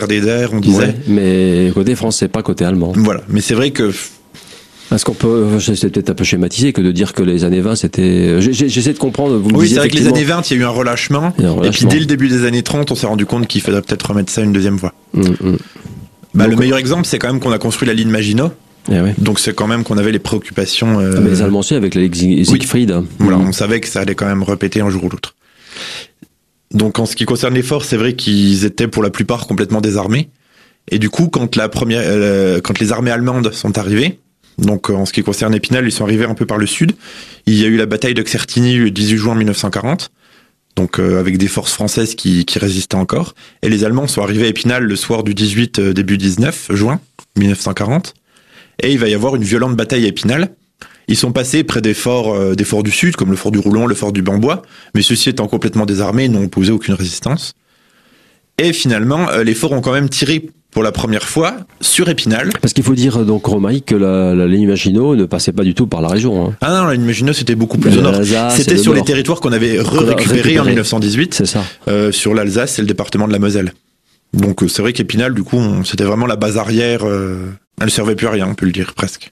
on 0.52 0.60
disait. 0.60 0.96
mais 1.08 1.72
côté 1.74 1.96
français, 1.96 2.28
pas 2.28 2.42
côté 2.42 2.66
allemand. 2.66 2.94
Voilà, 3.04 3.22
mais 3.28 3.42
c'est 3.42 3.54
vrai 3.54 3.72
que 3.72 3.92
est-ce 4.94 5.06
qu'on 5.06 5.14
peut, 5.14 5.60
c'est 5.60 5.90
peut-être 5.90 6.10
un 6.12 6.14
peu 6.14 6.24
schématisé 6.24 6.72
que 6.72 6.82
de 6.82 6.92
dire 6.92 7.14
que 7.14 7.24
les 7.24 7.44
années 7.44 7.62
20 7.62 7.76
c'était. 7.76 8.40
J'essaie 8.40 8.94
de 8.94 8.98
comprendre. 8.98 9.38
Vous 9.38 9.50
oui, 9.56 9.70
c'est 9.70 9.76
vrai 9.76 9.90
que 9.90 9.96
les 9.96 10.08
années 10.08 10.24
20, 10.24 10.50
il 10.50 10.58
y 10.58 10.60
a 10.60 10.62
eu 10.62 10.66
un 10.66 10.70
relâchement, 10.70 11.34
Et 11.64 11.70
puis 11.70 11.86
dès 11.86 12.00
le 12.00 12.06
début 12.06 12.30
des 12.30 12.46
années 12.46 12.64
30, 12.64 12.92
on 12.92 12.96
s'est 12.96 13.08
rendu 13.08 13.26
compte 13.26 13.48
qu'il 13.48 13.62
faudrait 13.62 13.82
peut-être 13.82 14.08
remettre 14.10 14.32
ça 14.32 14.42
une 14.42 14.54
deuxième 14.54 14.80
fois. 14.80 14.94
Mm, 15.14 15.22
mm. 15.22 15.58
Bah, 16.36 16.48
le 16.48 16.56
meilleur 16.56 16.78
exemple, 16.78 17.06
c'est 17.06 17.20
quand 17.20 17.28
même 17.28 17.40
qu'on 17.40 17.52
a 17.52 17.60
construit 17.60 17.88
la 17.88 17.94
ligne 17.94 18.10
Maginot. 18.10 18.52
Eh 18.92 19.00
Donc 19.18 19.40
c'est 19.40 19.54
quand 19.54 19.68
même 19.68 19.84
qu'on 19.84 19.98
avait 19.98 20.12
les 20.12 20.20
préoccupations. 20.20 21.00
Euh... 21.00 21.20
Mais 21.22 21.30
les 21.30 21.42
Allemands 21.42 21.60
aussi 21.60 21.76
avec 21.76 21.96
la 21.96 22.02
Siegfried. 22.02 22.92
Oui. 22.92 23.06
Voilà, 23.20 23.38
mm. 23.38 23.48
on 23.48 23.52
savait 23.52 23.80
que 23.80 23.88
ça 23.88 24.02
allait 24.02 24.16
quand 24.16 24.26
même 24.26 24.44
répéter 24.44 24.82
un 24.82 24.90
jour 24.90 25.04
ou 25.04 25.10
l'autre. 25.10 25.36
Donc 26.72 27.00
en 27.00 27.06
ce 27.06 27.16
qui 27.16 27.26
concerne 27.26 27.54
les 27.54 27.62
forces, 27.62 27.88
c'est 27.88 27.98
vrai 27.98 28.14
qu'ils 28.14 28.66
étaient 28.66 28.88
pour 28.88 29.04
la 29.04 29.10
plupart 29.10 29.48
complètement 29.48 29.82
désarmés. 29.82 30.30
Et 30.90 31.00
du 31.00 31.10
coup, 31.10 31.28
quand 31.28 31.56
la 31.56 31.70
première, 31.70 32.02
euh, 32.04 32.60
quand 32.62 32.80
les 32.80 32.92
armées 32.92 33.12
allemandes 33.12 33.54
sont 33.54 33.78
arrivées, 33.78 34.20
donc 34.58 34.90
en 34.90 35.06
ce 35.06 35.14
qui 35.14 35.24
concerne 35.24 35.56
Épinal, 35.56 35.86
ils 35.86 35.92
sont 35.92 36.04
arrivés 36.04 36.26
un 36.26 36.36
peu 36.36 36.46
par 36.46 36.58
le 36.58 36.68
sud. 36.68 36.94
Il 37.46 37.56
y 37.56 37.64
a 37.64 37.68
eu 37.68 37.78
la 37.78 37.86
bataille 37.86 38.14
de 38.14 38.22
Xertigny 38.22 38.78
le 38.78 38.92
18 38.92 39.18
juin 39.18 39.36
1940, 39.36 40.12
donc 40.76 41.00
euh, 41.00 41.20
avec 41.20 41.38
des 41.38 41.48
forces 41.48 41.74
françaises 41.74 42.16
qui, 42.16 42.46
qui, 42.46 42.60
résistaient 42.60 42.96
encore. 42.96 43.34
Et 43.62 43.70
les 43.70 43.84
Allemands 43.84 44.08
sont 44.08 44.22
arrivés 44.22 44.46
à 44.46 44.50
Épinal 44.50 44.84
le 44.84 44.96
soir 44.96 45.24
du 45.24 45.34
18 45.34 45.80
euh, 45.80 45.94
début 45.94 46.18
19 46.18 46.68
juin 46.74 47.00
1940. 47.38 48.14
Et 48.82 48.92
il 48.92 49.00
va 49.00 49.08
y 49.08 49.14
avoir 49.14 49.36
une 49.36 49.44
violente 49.44 49.76
bataille 49.76 50.06
à 50.06 50.08
Épinal. 50.08 50.50
Ils 51.08 51.18
sont 51.18 51.32
passés 51.32 51.64
près 51.64 51.82
des 51.82 51.94
forts, 51.94 52.56
des 52.56 52.64
forts 52.64 52.82
du 52.82 52.90
sud, 52.90 53.16
comme 53.18 53.30
le 53.30 53.36
fort 53.36 53.52
du 53.52 53.60
Roulon, 53.60 53.88
le 53.88 53.94
fort 53.94 54.14
du 54.14 54.22
Bambois, 54.22 54.62
mais 54.96 55.02
ceux-ci 55.02 55.30
étant 55.30 55.48
complètement 55.48 55.86
désarmés, 55.86 56.30
n'ont 56.30 56.48
posé 56.48 56.72
aucune 56.72 56.94
résistance. 56.94 57.54
Et 58.58 58.72
finalement, 58.72 59.30
les 59.44 59.54
forts 59.54 59.74
ont 59.74 59.82
quand 59.82 59.92
même 59.92 60.08
tiré 60.08 60.50
pour 60.74 60.84
la 60.84 60.92
première 60.92 61.24
fois 61.24 61.56
sur 61.82 62.10
Épinal. 62.10 62.50
Parce 62.62 62.74
qu'il 62.74 62.84
faut 62.84 62.96
dire 62.96 63.26
donc 63.26 63.46
Romaric 63.46 63.86
que 63.86 63.96
la, 63.96 64.34
la, 64.34 64.48
ligne 64.48 64.68
Maginot 64.68 65.16
ne 65.16 65.26
passait 65.26 65.52
pas 65.52 65.64
du 65.64 65.74
tout 65.74 65.88
par 65.88 66.02
la 66.02 66.10
région. 66.10 66.46
Hein. 66.46 66.56
Ah 66.62 66.82
non, 66.82 66.88
la 66.88 66.94
ligne 66.94 67.06
Maginot 67.06 67.34
c'était 67.34 67.56
beaucoup 67.56 67.78
plus 67.78 67.98
au 67.98 68.02
nord. 68.02 68.16
C'était 68.52 68.78
sur 68.78 68.94
les 68.94 69.04
territoires 69.04 69.40
qu'on 69.40 69.54
avait 69.54 69.80
récupérés 69.80 70.60
en 70.60 70.66
1918. 70.66 71.34
C'est 71.34 71.46
ça. 71.46 71.64
Euh, 71.88 72.12
sur 72.12 72.34
l'Alsace 72.34 72.80
et 72.80 72.82
le 72.82 72.88
département 72.88 73.28
de 73.28 73.34
la 73.34 73.40
Moselle. 73.40 73.74
Donc 74.34 74.64
euh, 74.64 74.68
c'est 74.68 74.82
vrai 74.82 74.94
qu'Épinal 74.94 75.34
du 75.34 75.44
coup 75.44 75.62
c'était 75.86 76.04
vraiment 76.04 76.26
la 76.26 76.36
base 76.36 76.58
arrière. 76.58 77.02
Euh, 77.06 77.52
elle 77.82 77.92
servait 77.92 78.16
plus 78.16 78.28
à 78.28 78.32
rien, 78.32 78.48
on 78.50 78.56
peut 78.56 78.66
le 78.66 78.72
dire 78.72 78.94
presque. 78.94 79.32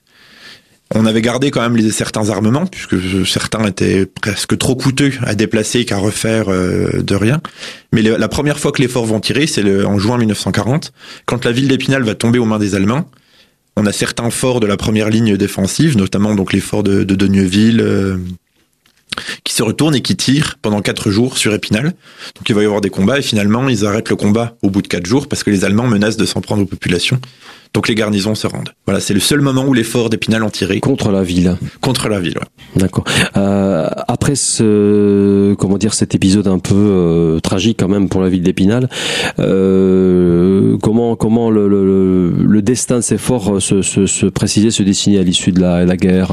On 0.94 1.06
avait 1.06 1.22
gardé 1.22 1.50
quand 1.50 1.60
même 1.62 1.76
les, 1.76 1.90
certains 1.90 2.28
armements, 2.30 2.66
puisque 2.66 2.96
certains 3.26 3.64
étaient 3.66 4.06
presque 4.06 4.56
trop 4.58 4.76
coûteux 4.76 5.12
à 5.22 5.34
déplacer 5.34 5.84
qu'à 5.84 5.96
refaire 5.96 6.48
euh, 6.48 7.02
de 7.02 7.14
rien. 7.14 7.40
Mais 7.92 8.02
la 8.02 8.28
première 8.28 8.58
fois 8.58 8.72
que 8.72 8.82
les 8.82 8.88
forts 8.88 9.06
vont 9.06 9.20
tirer, 9.20 9.46
c'est 9.46 9.84
en 9.84 9.98
juin 9.98 10.18
1940, 10.18 10.92
quand 11.26 11.44
la 11.44 11.52
ville 11.52 11.68
d'Épinal 11.68 12.02
va 12.02 12.14
tomber 12.14 12.38
aux 12.38 12.44
mains 12.44 12.58
des 12.58 12.74
Allemands. 12.74 13.10
On 13.76 13.86
a 13.86 13.92
certains 13.92 14.30
forts 14.30 14.60
de 14.60 14.66
la 14.66 14.76
première 14.76 15.08
ligne 15.08 15.36
défensive, 15.36 15.96
notamment 15.96 16.34
donc 16.34 16.52
les 16.52 16.60
forts 16.60 16.82
de, 16.82 17.04
de 17.04 17.26
qui 19.44 19.54
se 19.54 19.62
retournent 19.62 19.94
et 19.94 20.02
qui 20.02 20.16
tirent 20.16 20.58
pendant 20.62 20.80
quatre 20.80 21.10
jours 21.10 21.38
sur 21.38 21.52
Épinal. 21.54 21.84
Donc 22.36 22.48
il 22.48 22.54
va 22.54 22.62
y 22.62 22.66
avoir 22.66 22.80
des 22.80 22.90
combats 22.90 23.18
et 23.18 23.22
finalement 23.22 23.68
ils 23.68 23.84
arrêtent 23.84 24.10
le 24.10 24.16
combat 24.16 24.56
au 24.62 24.70
bout 24.70 24.82
de 24.82 24.88
quatre 24.88 25.06
jours 25.06 25.28
parce 25.28 25.42
que 25.42 25.50
les 25.50 25.64
Allemands 25.64 25.86
menacent 25.86 26.16
de 26.16 26.26
s'en 26.26 26.40
prendre 26.40 26.62
aux 26.62 26.66
populations. 26.66 27.20
Donc 27.74 27.88
les 27.88 27.94
garnisons 27.94 28.34
se 28.34 28.46
rendent. 28.46 28.68
Voilà, 28.84 29.00
c'est 29.00 29.14
le 29.14 29.20
seul 29.20 29.40
moment 29.40 29.64
où 29.64 29.72
les 29.72 29.82
forts 29.82 30.10
d'Épinal 30.10 30.42
ont 30.42 30.50
tiré. 30.50 30.78
Contre 30.80 31.10
la 31.10 31.22
ville. 31.22 31.56
Contre 31.80 32.10
la 32.10 32.20
ville, 32.20 32.36
ouais. 32.36 32.44
D'accord. 32.76 33.04
Euh, 33.38 33.88
après 34.08 34.34
ce, 34.34 35.54
comment 35.54 35.78
dire, 35.78 35.94
cet 35.94 36.14
épisode 36.14 36.48
un 36.48 36.58
peu 36.58 36.74
euh, 36.74 37.40
tragique 37.40 37.78
quand 37.80 37.88
même 37.88 38.10
pour 38.10 38.20
la 38.20 38.28
ville 38.28 38.42
d'Épinal, 38.42 38.90
euh, 39.38 40.76
comment 40.82 41.16
comment 41.16 41.50
le, 41.50 41.66
le, 41.66 42.30
le, 42.30 42.62
destin 42.62 42.96
de 42.96 43.00
ces 43.00 43.16
forts 43.16 43.62
se, 43.62 43.80
se, 43.80 44.04
se 44.04 44.26
précisait, 44.26 44.70
se 44.70 44.82
dessinait 44.82 45.18
à 45.18 45.22
l'issue 45.22 45.52
de 45.52 45.60
la, 45.60 45.86
la 45.86 45.96
guerre? 45.96 46.32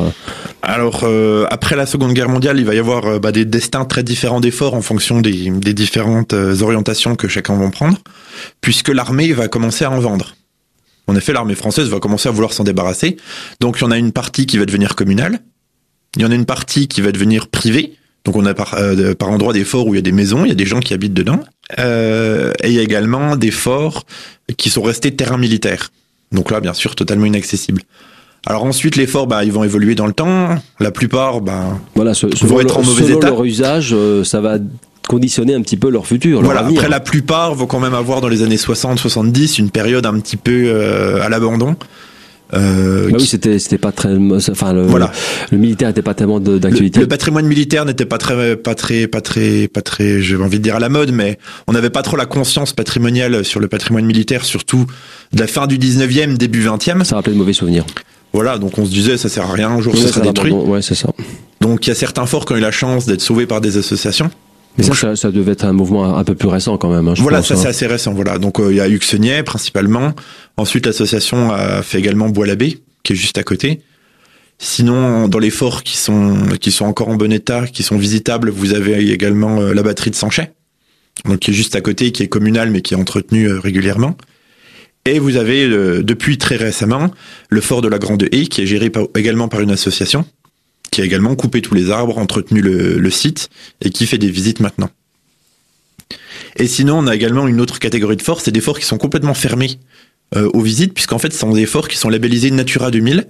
Alors 0.61 1.01
euh, 1.03 1.45
après 1.49 1.75
la 1.75 1.85
Seconde 1.85 2.13
Guerre 2.13 2.29
mondiale, 2.29 2.59
il 2.59 2.65
va 2.65 2.75
y 2.75 2.79
avoir 2.79 3.05
euh, 3.05 3.19
bah, 3.19 3.31
des 3.31 3.45
destins 3.45 3.85
très 3.85 4.03
différents 4.03 4.39
des 4.39 4.51
forts 4.51 4.73
en 4.73 4.81
fonction 4.81 5.21
des, 5.21 5.51
différentes 5.73 6.33
orientations 6.33 7.15
que 7.15 7.27
chacun 7.27 7.55
va 7.55 7.69
prendre, 7.69 7.97
puisque 8.61 8.89
l'armée 8.89 9.31
va 9.33 9.47
commencer 9.47 9.85
à 9.85 9.91
en 9.91 9.99
vendre. 9.99 10.35
En 11.07 11.15
effet, 11.15 11.33
l'armée 11.33 11.55
française 11.55 11.89
va 11.89 11.99
commencer 11.99 12.29
à 12.29 12.31
vouloir 12.31 12.53
s'en 12.53 12.63
débarrasser. 12.63 13.17
Donc 13.59 13.77
il 13.79 13.81
y 13.81 13.85
en 13.85 13.91
a 13.91 13.97
une 13.97 14.11
partie 14.11 14.45
qui 14.45 14.57
va 14.57 14.65
devenir 14.65 14.95
communale, 14.95 15.39
il 16.15 16.21
y 16.21 16.25
en 16.25 16.31
a 16.31 16.35
une 16.35 16.45
partie 16.45 16.87
qui 16.87 17.01
va 17.01 17.11
devenir 17.11 17.47
privée. 17.47 17.93
Donc 18.25 18.35
on 18.35 18.45
a 18.45 18.53
par, 18.53 18.75
euh, 18.75 19.13
par 19.13 19.29
endroit 19.29 19.53
des 19.53 19.63
forts 19.63 19.87
où 19.87 19.93
il 19.93 19.97
y 19.97 19.99
a 19.99 20.03
des 20.03 20.11
maisons, 20.11 20.45
il 20.45 20.49
y 20.49 20.51
a 20.51 20.55
des 20.55 20.65
gens 20.65 20.79
qui 20.79 20.93
habitent 20.93 21.13
dedans. 21.13 21.39
Euh, 21.79 22.51
et 22.63 22.69
il 22.69 22.73
y 22.73 22.79
a 22.79 22.81
également 22.81 23.35
des 23.35 23.51
forts 23.51 24.05
qui 24.57 24.69
sont 24.69 24.81
restés 24.81 25.15
terrains 25.15 25.37
militaires. 25.37 25.91
Donc 26.31 26.51
là, 26.51 26.59
bien 26.59 26.73
sûr, 26.73 26.95
totalement 26.95 27.25
inaccessibles. 27.25 27.81
Alors 28.45 28.63
ensuite, 28.63 28.95
les 28.95 29.07
forts, 29.07 29.27
bah, 29.27 29.43
ils 29.43 29.51
vont 29.51 29.63
évoluer 29.63 29.95
dans 29.95 30.07
le 30.07 30.13
temps. 30.13 30.55
La 30.79 30.91
plupart, 30.91 31.41
bah, 31.41 31.77
voilà, 31.95 32.13
vont 32.41 32.59
être 32.59 32.77
en 32.77 32.83
mauvais 32.83 33.03
selon 33.03 33.17
état. 33.17 33.27
leur 33.27 33.43
usage, 33.43 33.93
euh, 33.93 34.23
ça 34.23 34.41
va 34.41 34.57
conditionner 35.07 35.55
un 35.55 35.61
petit 35.61 35.77
peu 35.77 35.89
leur 35.89 36.07
futur. 36.07 36.41
Voilà. 36.41 36.61
après, 36.61 36.87
la 36.87 36.99
plupart 36.99 37.55
vont 37.55 37.65
quand 37.65 37.79
même 37.79 37.95
avoir 37.95 38.21
dans 38.21 38.27
les 38.27 38.43
années 38.43 38.57
60-70 38.57 39.59
une 39.59 39.71
période 39.71 40.05
un 40.05 40.19
petit 40.19 40.37
peu 40.37 40.65
euh, 40.67 41.21
à 41.21 41.29
l'abandon. 41.29 41.75
Euh, 42.53 43.09
bah 43.09 43.17
oui, 43.19 43.27
c'était 43.27 43.59
c'était 43.59 43.77
pas 43.77 43.91
très, 43.91 44.09
enfin 44.15 44.73
le, 44.73 44.81
voilà. 44.81 45.11
le 45.51 45.59
militaire 45.59 45.89
n'était 45.89 46.01
pas 46.01 46.15
tellement 46.15 46.39
d'actualité. 46.39 46.99
Le, 46.99 47.07
patrimoine 47.07 47.45
militaire 47.45 47.85
n'était 47.85 48.05
pas 48.05 48.17
très 48.17 48.55
pas 48.55 48.73
très 48.73 49.05
pas 49.05 49.21
très 49.21 49.67
pas 49.67 49.83
très, 49.83 50.19
j'ai 50.19 50.35
envie 50.35 50.57
de 50.57 50.63
dire 50.63 50.75
à 50.75 50.79
la 50.79 50.89
mode, 50.89 51.11
mais 51.11 51.37
on 51.67 51.73
n'avait 51.73 51.91
pas 51.91 52.01
trop 52.01 52.17
la 52.17 52.25
conscience 52.25 52.73
patrimoniale 52.73 53.45
sur 53.45 53.59
le 53.59 53.67
patrimoine 53.67 54.05
militaire, 54.05 54.45
surtout 54.45 54.87
de 55.31 55.39
la 55.39 55.45
fin 55.45 55.67
du 55.67 55.77
19e, 55.77 56.37
début 56.37 56.65
20e. 56.65 57.03
Ça 57.03 57.17
rappelait 57.17 57.33
de 57.33 57.37
mauvais 57.37 57.53
souvenirs. 57.53 57.85
Voilà, 58.33 58.57
donc 58.57 58.77
on 58.77 58.85
se 58.85 58.91
disait 58.91 59.17
ça 59.17 59.29
sert 59.29 59.45
à 59.45 59.53
rien, 59.53 59.69
un 59.69 59.81
jour 59.81 59.97
ça 59.97 60.07
sera 60.07 60.21
détruit. 60.21 60.51
Ouais, 60.51 60.81
c'est 60.81 60.95
ça. 60.95 61.09
Donc 61.61 61.85
il 61.85 61.89
y 61.89 61.91
a 61.91 61.95
certains 61.95 62.25
forts 62.25 62.45
qui 62.45 62.53
ont 62.53 62.57
eu 62.57 62.61
la 62.61 62.71
chance 62.71 63.05
d'être 63.05 63.21
sauvés 63.21 63.47
par 63.47 63.61
des 63.61 63.77
associations. 63.77 64.29
Mais 64.77 64.83
ça, 64.83 65.15
ça, 65.15 65.31
devait 65.31 65.53
être 65.53 65.65
un 65.65 65.73
mouvement 65.73 66.17
un 66.17 66.23
peu 66.23 66.35
plus 66.35 66.47
récent 66.47 66.77
quand 66.77 66.89
même. 66.89 67.07
Hein, 67.07 67.15
voilà, 67.17 67.41
ça 67.41 67.55
hein. 67.55 67.57
c'est 67.57 67.67
assez 67.67 67.87
récent. 67.87 68.13
Voilà, 68.13 68.37
donc 68.37 68.57
il 68.59 68.75
y 68.75 68.79
a 68.79 68.87
Uxenier 68.87 69.43
principalement. 69.43 70.13
Ensuite, 70.57 70.85
l'association 70.85 71.51
a 71.51 71.81
fait 71.81 71.99
également 71.99 72.29
Bois-l'Abbé, 72.29 72.79
qui 73.03 73.13
est 73.13 73.15
juste 73.15 73.37
à 73.37 73.43
côté. 73.43 73.81
Sinon, 74.57 75.27
dans 75.27 75.39
les 75.39 75.49
forts 75.49 75.83
qui 75.83 75.97
sont 75.97 76.37
qui 76.59 76.71
sont 76.71 76.85
encore 76.85 77.09
en 77.09 77.15
bon 77.15 77.31
état, 77.31 77.65
qui 77.65 77.83
sont 77.83 77.97
visitables, 77.97 78.49
vous 78.49 78.73
avez 78.73 79.11
également 79.11 79.59
la 79.59 79.83
batterie 79.83 80.11
de 80.11 80.15
Sanchet, 80.15 80.53
donc 81.25 81.39
qui 81.39 81.51
est 81.51 81.53
juste 81.53 81.75
à 81.75 81.81
côté, 81.81 82.11
qui 82.11 82.23
est 82.23 82.27
communale 82.27 82.69
mais 82.69 82.81
qui 82.81 82.93
est 82.93 82.97
entretenue 82.97 83.51
régulièrement. 83.51 84.15
Et 85.05 85.17
vous 85.17 85.37
avez 85.37 85.67
depuis 85.67 86.37
très 86.37 86.55
récemment 86.55 87.11
le 87.49 87.61
fort 87.61 87.81
de 87.81 87.87
la 87.87 87.97
Grande 87.97 88.27
Haie, 88.31 88.45
qui 88.45 88.61
est 88.61 88.65
géré 88.65 88.91
également 89.15 89.47
par 89.47 89.61
une 89.61 89.71
association 89.71 90.25
qui 90.91 91.01
a 91.01 91.05
également 91.05 91.35
coupé 91.35 91.61
tous 91.61 91.75
les 91.75 91.91
arbres, 91.91 92.17
entretenu 92.17 92.61
le, 92.61 93.09
site 93.09 93.49
et 93.81 93.89
qui 93.89 94.05
fait 94.05 94.17
des 94.17 94.29
visites 94.29 94.59
maintenant. 94.59 94.89
Et 96.57 96.67
sinon, 96.67 96.99
on 96.99 97.07
a 97.07 97.15
également 97.15 97.47
une 97.47 97.61
autre 97.61 97.79
catégorie 97.79 98.15
de 98.15 98.21
forts, 98.21 98.41
c'est 98.41 98.51
des 98.51 98.61
forts 98.61 98.79
qui 98.79 98.85
sont 98.85 98.97
complètement 98.97 99.33
fermés 99.33 99.79
euh, 100.35 100.49
aux 100.53 100.61
visites, 100.61 100.93
puisqu'en 100.93 101.19
fait, 101.19 101.33
ce 101.33 101.39
sont 101.39 101.51
des 101.51 101.65
forts 101.65 101.87
qui 101.87 101.97
sont 101.97 102.09
labellisés 102.09 102.51
Natura 102.51 102.91
2000 102.91 103.27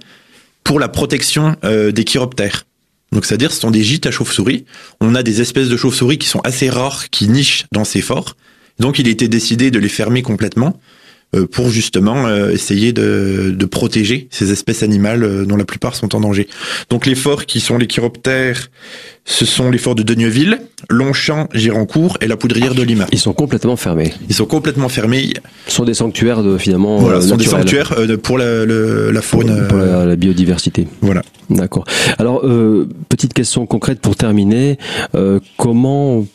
pour 0.64 0.78
la 0.80 0.88
protection 0.88 1.56
euh, 1.64 1.92
des 1.92 2.04
chiroptères. 2.04 2.64
Donc, 3.12 3.26
c'est-à-dire, 3.26 3.52
ce 3.52 3.60
sont 3.60 3.70
des 3.70 3.82
gîtes 3.82 4.06
à 4.06 4.10
chauves-souris. 4.10 4.64
On 5.00 5.14
a 5.14 5.22
des 5.22 5.40
espèces 5.40 5.68
de 5.68 5.76
chauves-souris 5.76 6.18
qui 6.18 6.28
sont 6.28 6.40
assez 6.40 6.70
rares, 6.70 7.10
qui 7.10 7.28
nichent 7.28 7.66
dans 7.72 7.84
ces 7.84 8.00
forts. 8.00 8.36
Donc, 8.78 8.98
il 8.98 9.08
a 9.08 9.10
été 9.10 9.28
décidé 9.28 9.70
de 9.70 9.78
les 9.78 9.88
fermer 9.88 10.22
complètement 10.22 10.68
euh, 10.68 10.99
pour 11.50 11.70
justement 11.70 12.26
euh, 12.26 12.50
essayer 12.50 12.92
de, 12.92 13.54
de, 13.56 13.64
protéger 13.66 14.26
ces 14.30 14.50
espèces 14.50 14.82
animales 14.82 15.22
euh, 15.22 15.44
dont 15.44 15.56
la 15.56 15.64
plupart 15.64 15.94
sont 15.94 16.14
en 16.16 16.20
danger. 16.20 16.48
Donc 16.90 17.06
les 17.06 17.14
forts 17.14 17.46
qui 17.46 17.60
sont 17.60 17.78
les 17.78 17.86
chiroptères, 17.86 18.68
ce 19.24 19.44
sont 19.44 19.70
les 19.70 19.78
forts 19.78 19.94
de 19.94 20.02
Denieville, 20.02 20.60
Longchamp, 20.88 21.48
Girancourt 21.54 22.18
et 22.20 22.26
la 22.26 22.36
Poudrière 22.36 22.74
de 22.74 22.82
Lima. 22.82 23.06
Ils 23.12 23.20
sont 23.20 23.32
complètement 23.32 23.76
fermés. 23.76 24.12
Ils 24.28 24.34
sont 24.34 24.46
complètement 24.46 24.88
fermés. 24.88 25.32
Ce 25.68 25.76
sont 25.76 25.84
des 25.84 25.94
sanctuaires 25.94 26.42
de 26.42 26.58
finalement. 26.58 26.98
Voilà, 26.98 27.20
ce 27.20 27.28
sont 27.28 27.36
des 27.36 27.44
sanctuaires 27.44 27.94
pour 28.22 28.36
la, 28.36 28.66
la 28.66 29.22
faune. 29.22 29.68
Pour, 29.68 29.78
la, 29.78 30.06
la, 30.06 30.16
biodiversité. 30.16 30.88
Voilà. 31.00 31.22
D'accord. 31.48 31.84
Alors 32.18 32.42
petite 33.08 33.34
question 33.34 33.66
concrète 33.66 34.00
pour 34.00 34.16
terminer. 34.16 34.78
comment 35.56 36.26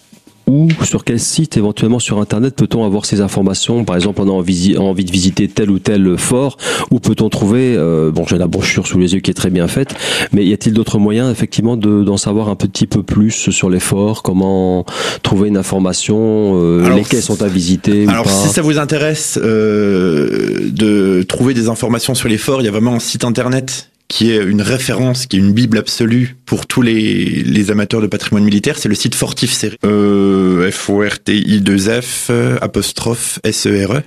où, 0.47 0.67
sur 0.83 1.03
quel 1.03 1.19
site, 1.19 1.57
éventuellement 1.57 1.99
sur 1.99 2.19
Internet, 2.19 2.55
peut-on 2.55 2.85
avoir 2.85 3.05
ces 3.05 3.21
informations? 3.21 3.83
Par 3.83 3.95
exemple, 3.95 4.21
on 4.21 4.27
a 4.27 4.31
envie, 4.31 4.77
envie 4.77 5.05
de 5.05 5.11
visiter 5.11 5.47
tel 5.47 5.71
ou 5.71 5.79
tel 5.79 6.17
fort. 6.17 6.57
Où 6.91 6.99
peut-on 6.99 7.29
trouver 7.29 7.75
euh, 7.77 8.11
Bon, 8.11 8.25
j'ai 8.27 8.37
la 8.37 8.47
brochure 8.47 8.85
sous 8.85 8.99
les 8.99 9.13
yeux 9.13 9.19
qui 9.19 9.31
est 9.31 9.35
très 9.35 9.49
bien 9.49 9.67
faite, 9.67 9.95
mais 10.31 10.45
y 10.45 10.53
a-t-il 10.53 10.73
d'autres 10.73 10.99
moyens, 10.99 11.31
effectivement, 11.31 11.77
d'en 11.77 12.17
savoir 12.17 12.49
un 12.49 12.55
petit 12.55 12.87
peu 12.87 13.03
plus 13.03 13.49
sur 13.49 13.69
les 13.69 13.79
forts? 13.79 14.23
Comment 14.23 14.85
trouver 15.23 15.49
une 15.49 15.57
information 15.57 16.59
euh, 16.61 16.95
Lesquels 16.95 17.21
sont 17.21 17.41
à 17.41 17.47
visiter 17.47 18.07
Alors, 18.07 18.29
si 18.29 18.49
ça 18.49 18.61
vous 18.61 18.77
intéresse 18.77 19.39
euh, 19.41 20.69
de 20.71 21.23
trouver 21.23 21.53
des 21.53 21.69
informations 21.69 22.13
sur 22.13 22.29
les 22.29 22.37
forts, 22.37 22.61
il 22.61 22.65
y 22.65 22.67
a 22.67 22.71
vraiment 22.71 22.93
un 22.93 22.99
site 22.99 23.23
internet 23.23 23.89
qui 24.07 24.31
est 24.31 24.43
une 24.43 24.61
référence, 24.61 25.25
qui 25.25 25.37
est 25.37 25.39
une 25.39 25.53
bible 25.53 25.77
absolue 25.77 26.35
pour 26.45 26.67
tous 26.67 26.81
les, 26.81 27.43
les 27.43 27.71
amateurs 27.71 28.01
de 28.01 28.07
patrimoine 28.07 28.43
militaire, 28.43 28.77
c'est 28.77 28.89
le 28.89 28.95
site 28.95 29.15
Fortif 29.15 29.51
Série. 29.51 29.77
Euh, 29.83 30.69
F-O-R-T-I-2-F, 30.71 32.31
apostrophe 32.61 33.39
S-E-R-E. 33.43 34.03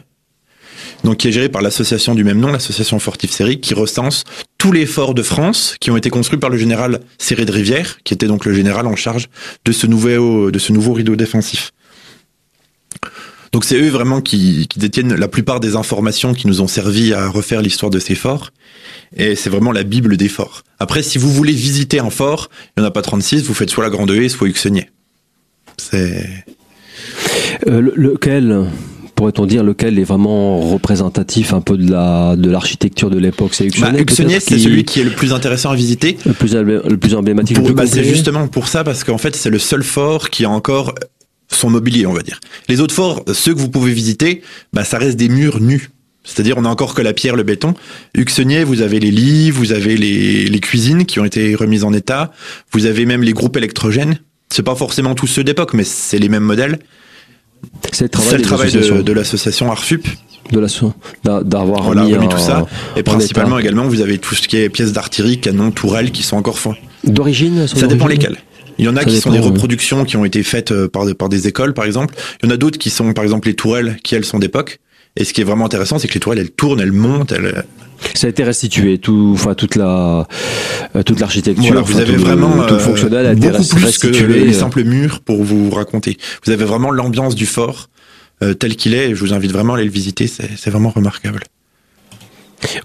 Donc, 1.05 1.19
qui 1.19 1.29
est 1.29 1.33
géré 1.33 1.49
par 1.49 1.63
l'association 1.63 2.15
du 2.15 2.25
même 2.25 2.41
nom, 2.41 2.51
l'association 2.51 2.99
Fortif 2.99 3.31
Série, 3.31 3.61
qui 3.61 3.75
recense 3.75 4.25
tous 4.59 4.73
les 4.73 4.87
forts 4.87 5.15
de 5.15 5.23
France 5.23 5.77
qui 5.81 5.91
ont 5.91 5.97
été 5.97 6.11
construits 6.11 6.39
par 6.39 6.51
le 6.51 6.57
général 6.57 7.01
Serré 7.19 7.45
de 7.45 7.53
Rivière, 7.53 7.99
qui 8.05 8.15
était 8.15 8.27
donc 8.27 8.45
le 8.45 8.53
général 8.53 8.87
en 8.87 8.97
charge 8.97 9.29
de 9.65 9.73
ce 9.73 9.87
nouveau, 9.87 10.51
de 10.51 10.59
ce 10.59 10.73
nouveau 10.73 10.93
rideau 10.93 11.15
défensif. 11.15 11.73
Donc 13.53 13.65
c'est 13.65 13.81
eux 13.81 13.89
vraiment 13.89 14.21
qui, 14.21 14.67
qui, 14.69 14.79
détiennent 14.79 15.15
la 15.15 15.29
plupart 15.29 15.61
des 15.61 15.77
informations 15.77 16.35
qui 16.35 16.47
nous 16.47 16.61
ont 16.61 16.69
servi 16.69 17.13
à 17.13 17.29
refaire 17.29 17.63
l'histoire 17.63 17.91
de 17.91 17.99
ces 17.99 18.15
forts. 18.15 18.51
Et 19.17 19.37
c'est 19.37 19.51
vraiment 19.51 19.73
la 19.73 19.85
Bible 19.85 20.17
des 20.17 20.29
forts. 20.29 20.63
Après, 20.79 21.03
si 21.03 21.19
vous 21.19 21.33
voulez 21.33 21.53
visiter 21.53 21.99
un 21.99 22.11
fort, 22.11 22.51
il 22.77 22.81
n'y 22.81 22.87
en 22.87 22.89
a 22.89 22.93
pas 22.93 23.03
36, 23.03 23.45
vous 23.45 23.55
faites 23.55 23.71
soit 23.71 23.85
la 23.85 23.91
Grande 23.91 24.11
Haie, 24.11 24.29
soit 24.29 24.49
Uxenier. 24.49 24.91
C'est... 25.77 26.45
Euh, 27.67 27.91
lequel 27.97 28.67
pourrait-on 29.15 29.47
dire 29.47 29.65
lequel 29.65 29.99
est 29.99 30.05
vraiment 30.05 30.61
représentatif 30.61 31.53
un 31.53 31.61
peu 31.61 31.77
de 31.77 31.91
la 31.91 32.37
de 32.37 32.49
l'architecture 32.51 33.11
de 33.11 33.19
l'époque? 33.19 33.55
C'est 33.55 33.67
Uxenier. 33.67 34.05
Bah, 34.05 34.15
c'est 34.41 34.59
celui 34.59 34.85
qui 34.85 35.01
est 35.01 35.05
le 35.05 35.11
plus 35.11 35.33
intéressant 35.33 35.71
à 35.71 35.75
visiter, 35.75 36.17
le 36.25 36.35
plus 36.35 36.55
le 36.55 36.97
plus 36.97 37.15
emblématique. 37.15 37.59
bah, 37.73 37.87
c'est 37.87 38.05
justement 38.05 38.47
pour 38.47 38.69
ça 38.69 38.85
parce 38.85 39.03
qu'en 39.03 39.19
fait 39.19 39.35
c'est 39.35 39.51
le 39.51 39.59
seul 39.59 39.83
fort 39.83 40.31
qui 40.31 40.45
a 40.45 40.51
encore 40.51 40.95
son 41.49 41.71
mobilier, 41.71 42.07
on 42.07 42.13
va 42.13 42.23
dire. 42.23 42.41
Les 42.69 42.81
autres 42.81 42.95
forts, 42.95 43.25
ceux 43.33 43.55
que 43.55 43.59
vous 43.59 43.71
pouvez 43.71 43.93
visiter, 43.93 44.43
bah, 44.73 44.85
ça 44.85 44.99
reste 44.99 45.17
des 45.17 45.29
murs 45.29 45.61
nus. 45.61 45.91
C'est-à-dire, 46.25 46.57
on 46.59 46.65
a 46.67 46.69
encore 46.69 46.95
que 46.95 47.01
la 47.01 47.15
pierre, 47.15 47.37
le 47.37 47.43
béton. 47.43 47.75
Uxenier, 48.15 48.63
vous 48.63 48.83
avez 48.83 49.01
les 49.01 49.11
lits, 49.11 49.51
vous 49.51 49.73
avez 49.73 49.97
les, 49.97 50.45
les 50.45 50.61
cuisines 50.61 51.07
qui 51.07 51.21
ont 51.21 51.25
été 51.25 51.55
remises 51.55 51.85
en 51.85 51.93
état. 51.95 52.33
Vous 52.73 52.85
avez 52.85 53.07
même 53.07 53.23
les 53.23 53.33
groupes 53.33 53.57
électrogènes. 53.57 54.19
C'est 54.51 54.63
pas 54.63 54.75
forcément 54.75 55.15
tous 55.15 55.27
ceux 55.27 55.45
d'époque, 55.45 55.73
mais 55.75 55.85
c'est 55.85 56.19
les 56.19 56.29
mêmes 56.29 56.43
modèles. 56.43 56.79
C'est 57.93 58.05
le 58.05 58.09
travail, 58.11 58.43
travail 58.43 58.73
de, 58.73 59.13
l'association 59.13 59.71
Arfup. 59.71 60.07
De 60.53 60.61
d'avoir 61.43 61.83
voilà, 61.83 62.03
remis, 62.03 62.29
tout 62.29 62.39
ça. 62.39 62.67
Et 62.97 63.03
principalement 63.03 63.59
également, 63.59 63.85
vous 63.85 64.01
avez 64.01 64.19
tout 64.19 64.35
ce 64.35 64.49
qui 64.49 64.57
est 64.57 64.69
pièces 64.69 64.93
d'artillerie, 64.93 65.41
canons, 65.41 65.71
tourelles 65.71 66.11
qui 66.11 66.23
sont 66.23 66.37
encore 66.37 66.59
fins. 66.59 66.77
D'origine 67.05 67.67
Ça 67.67 67.87
dépend 67.87 68.07
lesquelles. 68.07 68.39
Il 68.79 68.85
y 68.85 68.89
en 68.89 68.97
a 68.97 69.05
qui 69.05 69.21
sont 69.21 69.31
des 69.31 69.39
reproductions 69.39 70.05
qui 70.05 70.17
ont 70.17 70.25
été 70.25 70.43
faites 70.43 70.73
euh, 70.73 70.89
par, 70.89 71.05
par 71.17 71.29
des 71.29 71.49
écoles, 71.49 71.75
par 71.75 71.85
exemple. 71.85 72.15
Il 72.43 72.49
y 72.49 72.53
en 72.53 72.55
a 72.55 72.57
d'autres 72.57 72.79
qui 72.79 72.91
sont, 72.91 73.13
par 73.13 73.25
exemple, 73.25 73.49
les 73.49 73.55
tourelles, 73.55 73.97
qui 74.03 74.15
elles 74.15 74.25
sont 74.25 74.39
d'époque. 74.39 74.79
Et 75.17 75.25
ce 75.25 75.33
qui 75.33 75.41
est 75.41 75.45
vraiment 75.45 75.65
intéressant, 75.65 75.99
c'est 75.99 76.07
que 76.07 76.15
les 76.15 76.21
tourelles, 76.21 76.39
elles 76.39 76.51
tournent, 76.51 76.81
elles 76.81 76.93
montent, 76.93 77.33
elles... 77.33 77.65
Ça 78.15 78.29
a 78.29 78.31
été 78.31 78.45
restitué, 78.45 78.99
tout, 78.99 79.33
enfin 79.35 79.55
toute 79.55 79.75
la, 79.75 80.29
euh, 80.95 81.03
toute 81.03 81.19
l'architecture. 81.19 81.83
vous 81.83 81.99
avez 81.99 82.17
vraiment 82.17 82.65
tout 82.65 82.75
le 82.75 82.81
fonctionnel 82.81 83.27
a 83.27 83.33
été 83.33 83.51
beaucoup 83.51 83.75
plus 83.75 83.99
que 83.99 84.07
les 84.07 84.55
euh. 84.55 84.59
simples 84.59 84.85
murs 84.85 85.21
pour 85.21 85.43
vous 85.43 85.71
raconter. 85.71 86.17
Vous 86.45 86.53
avez 86.53 86.65
vraiment 86.65 86.93
l'ambiance 86.93 87.35
du 87.35 87.47
fort 87.47 87.91
tel 88.61 88.77
qu'il 88.77 88.95
est. 88.95 89.11
Et 89.11 89.15
je 89.17 89.21
vous 89.21 89.33
invite 89.33 89.51
vraiment 89.51 89.73
à 89.73 89.79
aller 89.79 89.87
le 89.87 89.91
visiter. 89.91 90.29
C'est 90.29 90.71
vraiment 90.71 90.91
remarquable. 90.91 91.43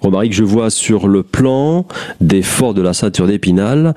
Romaric, 0.01 0.33
je 0.33 0.43
vois 0.43 0.69
sur 0.69 1.07
le 1.07 1.23
plan 1.23 1.85
des 2.21 2.41
forts 2.41 2.73
de 2.73 2.81
la 2.81 2.93
ceinture 2.93 3.27
d'Épinal 3.27 3.93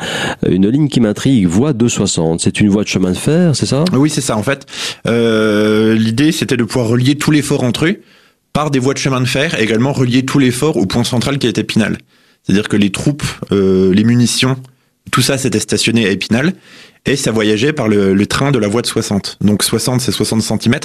une 0.49 0.69
ligne 0.69 0.89
qui 0.89 1.01
m'intrigue, 1.01 1.47
voie 1.47 1.73
260. 1.73 2.41
C'est 2.41 2.61
une 2.61 2.69
voie 2.69 2.83
de 2.83 2.89
chemin 2.89 3.11
de 3.11 3.17
fer, 3.17 3.55
c'est 3.55 3.67
ça? 3.67 3.85
Oui, 3.93 4.11
c'est 4.11 4.21
ça 4.21 4.37
en 4.37 4.43
fait. 4.43 4.67
Euh, 5.07 5.95
L'idée, 5.95 6.33
c'était 6.33 6.57
de 6.57 6.65
pouvoir 6.65 6.89
relier 6.89 7.17
tous 7.17 7.31
les 7.31 7.43
forts 7.43 7.65
entre 7.65 7.87
eux 7.87 8.01
par 8.53 8.71
des 8.71 8.79
voies 8.79 8.95
de 8.95 8.99
chemin 8.99 9.21
de 9.21 9.27
fer, 9.27 9.59
et 9.59 9.63
également 9.63 9.93
relier 9.93 10.25
tous 10.25 10.39
les 10.39 10.51
forts 10.51 10.79
au 10.79 10.87
point 10.87 11.05
central 11.05 11.39
qui 11.39 11.47
est 11.47 11.59
Épinal. 11.59 11.99
C'est-à-dire 12.43 12.69
que 12.69 12.77
les 12.77 12.91
troupes, 12.91 13.25
euh, 13.53 13.93
les 13.93 14.03
munitions, 14.03 14.57
tout 15.11 15.21
ça 15.21 15.37
s'était 15.37 15.61
stationné 15.61 16.07
à 16.07 16.11
Épinal 16.11 16.55
et 17.05 17.17
ça 17.17 17.31
voyageait 17.31 17.73
par 17.73 17.89
le, 17.89 18.27
train 18.27 18.53
de 18.53 18.59
la 18.59 18.69
voie 18.69 18.83
de 18.83 18.87
60. 18.87 19.39
Donc 19.41 19.63
60, 19.63 20.01
c'est 20.01 20.13
60 20.13 20.43
cm, 20.43 20.77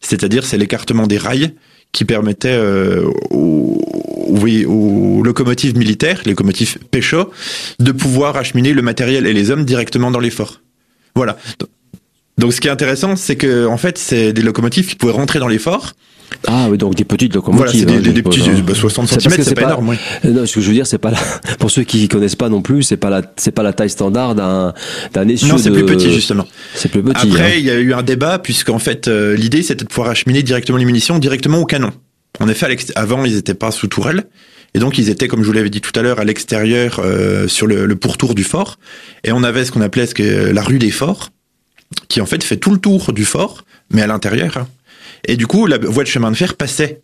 c'est-à-dire 0.00 0.44
c'est 0.44 0.58
l'écartement 0.58 1.06
des 1.06 1.18
rails 1.18 1.54
qui 1.92 2.04
permettait 2.04 2.48
euh, 2.50 3.08
aux, 4.26 5.22
locomotives 5.22 5.76
militaires, 5.76 6.20
les 6.24 6.32
locomotives 6.32 6.78
Pécho, 6.90 7.30
de 7.78 7.92
pouvoir 7.92 8.36
acheminer 8.36 8.72
le 8.72 8.82
matériel 8.82 9.26
et 9.26 9.32
les 9.32 9.50
hommes 9.50 9.64
directement 9.64 10.10
dans 10.10 10.20
les 10.20 10.30
forts. 10.30 10.60
Voilà. 11.14 11.38
Donc 12.38 12.52
ce 12.52 12.60
qui 12.60 12.68
est 12.68 12.70
intéressant, 12.70 13.16
c'est 13.16 13.36
que 13.36 13.66
en 13.66 13.76
fait, 13.76 13.98
c'est 13.98 14.32
des 14.32 14.42
locomotives 14.42 14.88
qui 14.88 14.96
pouvaient 14.96 15.12
rentrer 15.12 15.38
dans 15.38 15.48
les 15.48 15.58
forts. 15.58 15.92
Ah 16.46 16.66
oui, 16.68 16.78
donc 16.78 16.94
des 16.94 17.04
petites 17.04 17.34
locomotives. 17.34 17.84
Voilà, 17.84 17.94
c'est 17.94 18.02
des, 18.02 18.10
hein, 18.10 18.22
petits, 18.22 18.40
60 18.74 19.08
cm, 19.08 19.42
c'est 19.42 19.54
pas, 19.54 19.62
énorme. 19.62 19.90
Oui. 19.90 19.96
Euh, 20.24 20.30
non, 20.30 20.46
ce 20.46 20.54
que 20.54 20.60
je 20.60 20.66
veux 20.66 20.72
dire, 20.72 20.86
c'est 20.86 20.98
pas 20.98 21.10
la, 21.10 21.18
pour 21.58 21.70
ceux 21.70 21.84
qui 21.84 22.08
connaissent 22.08 22.36
pas 22.36 22.48
non 22.48 22.60
plus, 22.60 22.82
c'est 22.82 22.96
pas 22.96 23.10
la, 23.10 23.22
c'est 23.36 23.52
pas 23.52 23.62
la 23.62 23.72
taille 23.72 23.90
standard 23.90 24.34
d'un, 24.34 24.74
d'un 25.12 25.28
essieu. 25.28 25.48
Non, 25.48 25.58
c'est 25.58 25.70
plus 25.70 25.86
petit 25.86 26.12
justement. 26.12 26.46
C'est 26.74 26.90
plus 26.90 27.02
petit. 27.02 27.26
Après, 27.28 27.52
hein. 27.52 27.56
il 27.56 27.64
y 27.64 27.70
a 27.70 27.78
eu 27.78 27.92
un 27.92 28.02
débat 28.02 28.38
puisqu'en 28.38 28.78
fait, 28.78 29.06
euh, 29.06 29.36
l'idée 29.36 29.62
c'était 29.62 29.84
de 29.84 29.88
pouvoir 29.88 30.08
acheminer 30.08 30.42
directement 30.42 30.78
les 30.78 30.84
munitions 30.84 31.18
directement 31.18 31.58
au 31.58 31.66
canon. 31.66 31.92
En 32.40 32.48
effet, 32.48 32.76
avant, 32.96 33.24
ils 33.24 33.34
n'étaient 33.34 33.54
pas 33.54 33.70
sous 33.70 33.86
tourelle. 33.86 34.24
Et 34.74 34.80
donc, 34.80 34.98
ils 34.98 35.08
étaient, 35.08 35.28
comme 35.28 35.42
je 35.42 35.46
vous 35.46 35.52
l'avais 35.52 35.70
dit 35.70 35.80
tout 35.80 35.92
à 35.98 36.02
l'heure, 36.02 36.18
à 36.18 36.24
l'extérieur, 36.24 36.98
euh, 36.98 37.46
sur 37.46 37.66
le, 37.66 37.86
le, 37.86 37.96
pourtour 37.96 38.34
du 38.34 38.42
fort. 38.42 38.78
Et 39.22 39.30
on 39.30 39.44
avait 39.44 39.64
ce 39.64 39.70
qu'on 39.70 39.80
appelait 39.80 40.06
ce 40.06 40.50
la 40.52 40.62
rue 40.62 40.78
des 40.78 40.90
forts, 40.90 41.30
qui 42.08 42.20
en 42.20 42.26
fait 42.26 42.42
fait 42.42 42.56
tout 42.56 42.72
le 42.72 42.78
tour 42.78 43.12
du 43.12 43.24
fort, 43.24 43.64
mais 43.90 44.02
à 44.02 44.08
l'intérieur. 44.08 44.66
Et 45.26 45.36
du 45.36 45.46
coup, 45.46 45.66
la 45.66 45.78
voie 45.78 46.02
de 46.02 46.08
chemin 46.08 46.30
de 46.30 46.36
fer 46.36 46.54
passait 46.54 47.02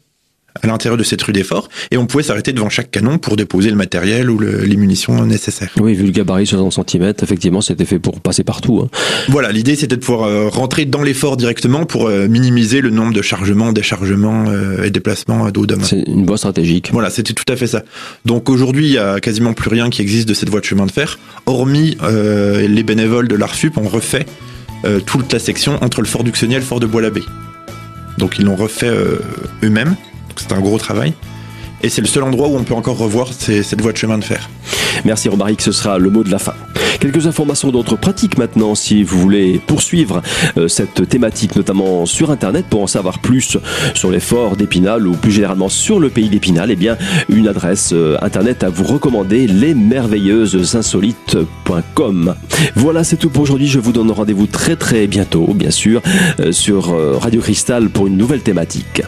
à 0.62 0.66
l'intérieur 0.66 0.96
de 0.96 1.02
cette 1.02 1.22
rue 1.22 1.32
des 1.32 1.44
forts, 1.44 1.68
et 1.90 1.96
on 1.96 2.06
pouvait 2.06 2.22
s'arrêter 2.22 2.52
devant 2.52 2.68
chaque 2.68 2.90
canon 2.90 3.18
pour 3.18 3.36
déposer 3.36 3.70
le 3.70 3.76
matériel 3.76 4.30
ou 4.30 4.38
le, 4.38 4.64
les 4.64 4.76
munitions 4.76 5.24
nécessaires. 5.24 5.70
Oui, 5.80 5.94
vu 5.94 6.04
le 6.04 6.12
gabarit 6.12 6.46
60 6.46 6.90
cm, 6.90 7.12
effectivement, 7.22 7.60
c'était 7.60 7.84
fait 7.84 7.98
pour 7.98 8.20
passer 8.20 8.44
partout. 8.44 8.80
Hein. 8.84 8.88
Voilà, 9.28 9.52
l'idée 9.52 9.76
c'était 9.76 9.96
de 9.96 10.00
pouvoir 10.00 10.28
euh, 10.28 10.48
rentrer 10.48 10.84
dans 10.84 11.02
les 11.02 11.14
forts 11.14 11.36
directement 11.36 11.84
pour 11.84 12.08
euh, 12.08 12.28
minimiser 12.28 12.80
le 12.80 12.90
nombre 12.90 13.12
de 13.12 13.22
chargements, 13.22 13.72
déchargements 13.72 14.46
euh, 14.48 14.84
et 14.84 14.90
déplacements 14.90 15.44
à 15.44 15.50
dos 15.50 15.66
d'homme. 15.66 15.82
C'est 15.82 16.04
une 16.06 16.26
voie 16.26 16.38
stratégique. 16.38 16.90
Voilà, 16.92 17.10
c'était 17.10 17.32
tout 17.32 17.50
à 17.50 17.56
fait 17.56 17.66
ça. 17.66 17.82
Donc 18.24 18.48
aujourd'hui, 18.48 18.86
il 18.86 18.92
y 18.92 18.98
a 18.98 19.20
quasiment 19.20 19.52
plus 19.52 19.70
rien 19.70 19.90
qui 19.90 20.02
existe 20.02 20.28
de 20.28 20.34
cette 20.34 20.50
voie 20.50 20.60
de 20.60 20.64
chemin 20.64 20.86
de 20.86 20.92
fer, 20.92 21.18
hormis 21.46 21.96
les 22.00 22.82
bénévoles 22.82 23.28
de 23.28 23.36
l'ARFUP 23.36 23.76
ont 23.78 23.88
refait 23.88 24.26
toute 25.06 25.32
la 25.32 25.38
section 25.38 25.82
entre 25.82 26.00
le 26.00 26.06
fort 26.06 26.24
d'Uxonnier 26.24 26.56
et 26.56 26.58
le 26.58 26.64
fort 26.64 26.80
de 26.80 26.86
Bois-l'Abbé. 26.86 27.22
Donc 28.20 28.38
ils 28.38 28.44
l'ont 28.44 28.56
refait 28.56 28.88
euh, 28.88 29.18
C'est 30.36 30.52
un 30.52 30.60
gros 30.60 30.78
travail. 30.78 31.14
Et 31.82 31.88
c'est 31.88 32.02
le 32.02 32.06
seul 32.06 32.24
endroit 32.24 32.48
où 32.48 32.56
on 32.56 32.64
peut 32.64 32.74
encore 32.74 32.98
revoir 32.98 33.28
cette 33.32 33.80
voie 33.80 33.92
de 33.92 33.96
chemin 33.96 34.18
de 34.18 34.24
fer. 34.24 34.50
Merci 35.04 35.28
Romaric, 35.28 35.62
ce 35.62 35.72
sera 35.72 35.98
le 35.98 36.10
mot 36.10 36.24
de 36.24 36.30
la 36.30 36.38
fin. 36.38 36.54
Quelques 37.00 37.26
informations 37.26 37.70
d'autres 37.70 37.96
pratiques 37.96 38.36
maintenant 38.36 38.74
si 38.74 39.02
vous 39.02 39.18
voulez 39.18 39.58
poursuivre 39.66 40.20
euh, 40.58 40.68
cette 40.68 41.08
thématique 41.08 41.56
notamment 41.56 42.04
sur 42.04 42.30
internet 42.30 42.66
pour 42.68 42.82
en 42.82 42.86
savoir 42.86 43.20
plus 43.20 43.56
sur 43.94 44.10
les 44.10 44.20
forts 44.20 44.56
d'Épinal 44.56 45.06
ou 45.06 45.12
plus 45.12 45.32
généralement 45.32 45.70
sur 45.70 45.98
le 45.98 46.10
pays 46.10 46.28
d'Épinal, 46.28 46.70
eh 46.70 46.76
bien 46.76 46.98
une 47.30 47.48
adresse 47.48 47.92
euh, 47.94 48.18
internet 48.20 48.62
à 48.64 48.68
vous 48.68 48.84
recommander 48.84 49.46
lesmerveilleusesinsolites.com. 49.46 52.34
Voilà, 52.74 53.02
c'est 53.02 53.16
tout 53.16 53.30
pour 53.30 53.44
aujourd'hui. 53.44 53.68
Je 53.68 53.78
vous 53.78 53.92
donne 53.92 54.10
rendez-vous 54.10 54.46
très 54.46 54.76
très 54.76 55.06
bientôt, 55.06 55.54
bien 55.54 55.70
sûr, 55.70 56.02
euh, 56.40 56.52
sur 56.52 56.94
Radio 57.18 57.40
Cristal 57.40 57.88
pour 57.88 58.08
une 58.08 58.18
nouvelle 58.18 58.42
thématique. 58.42 59.00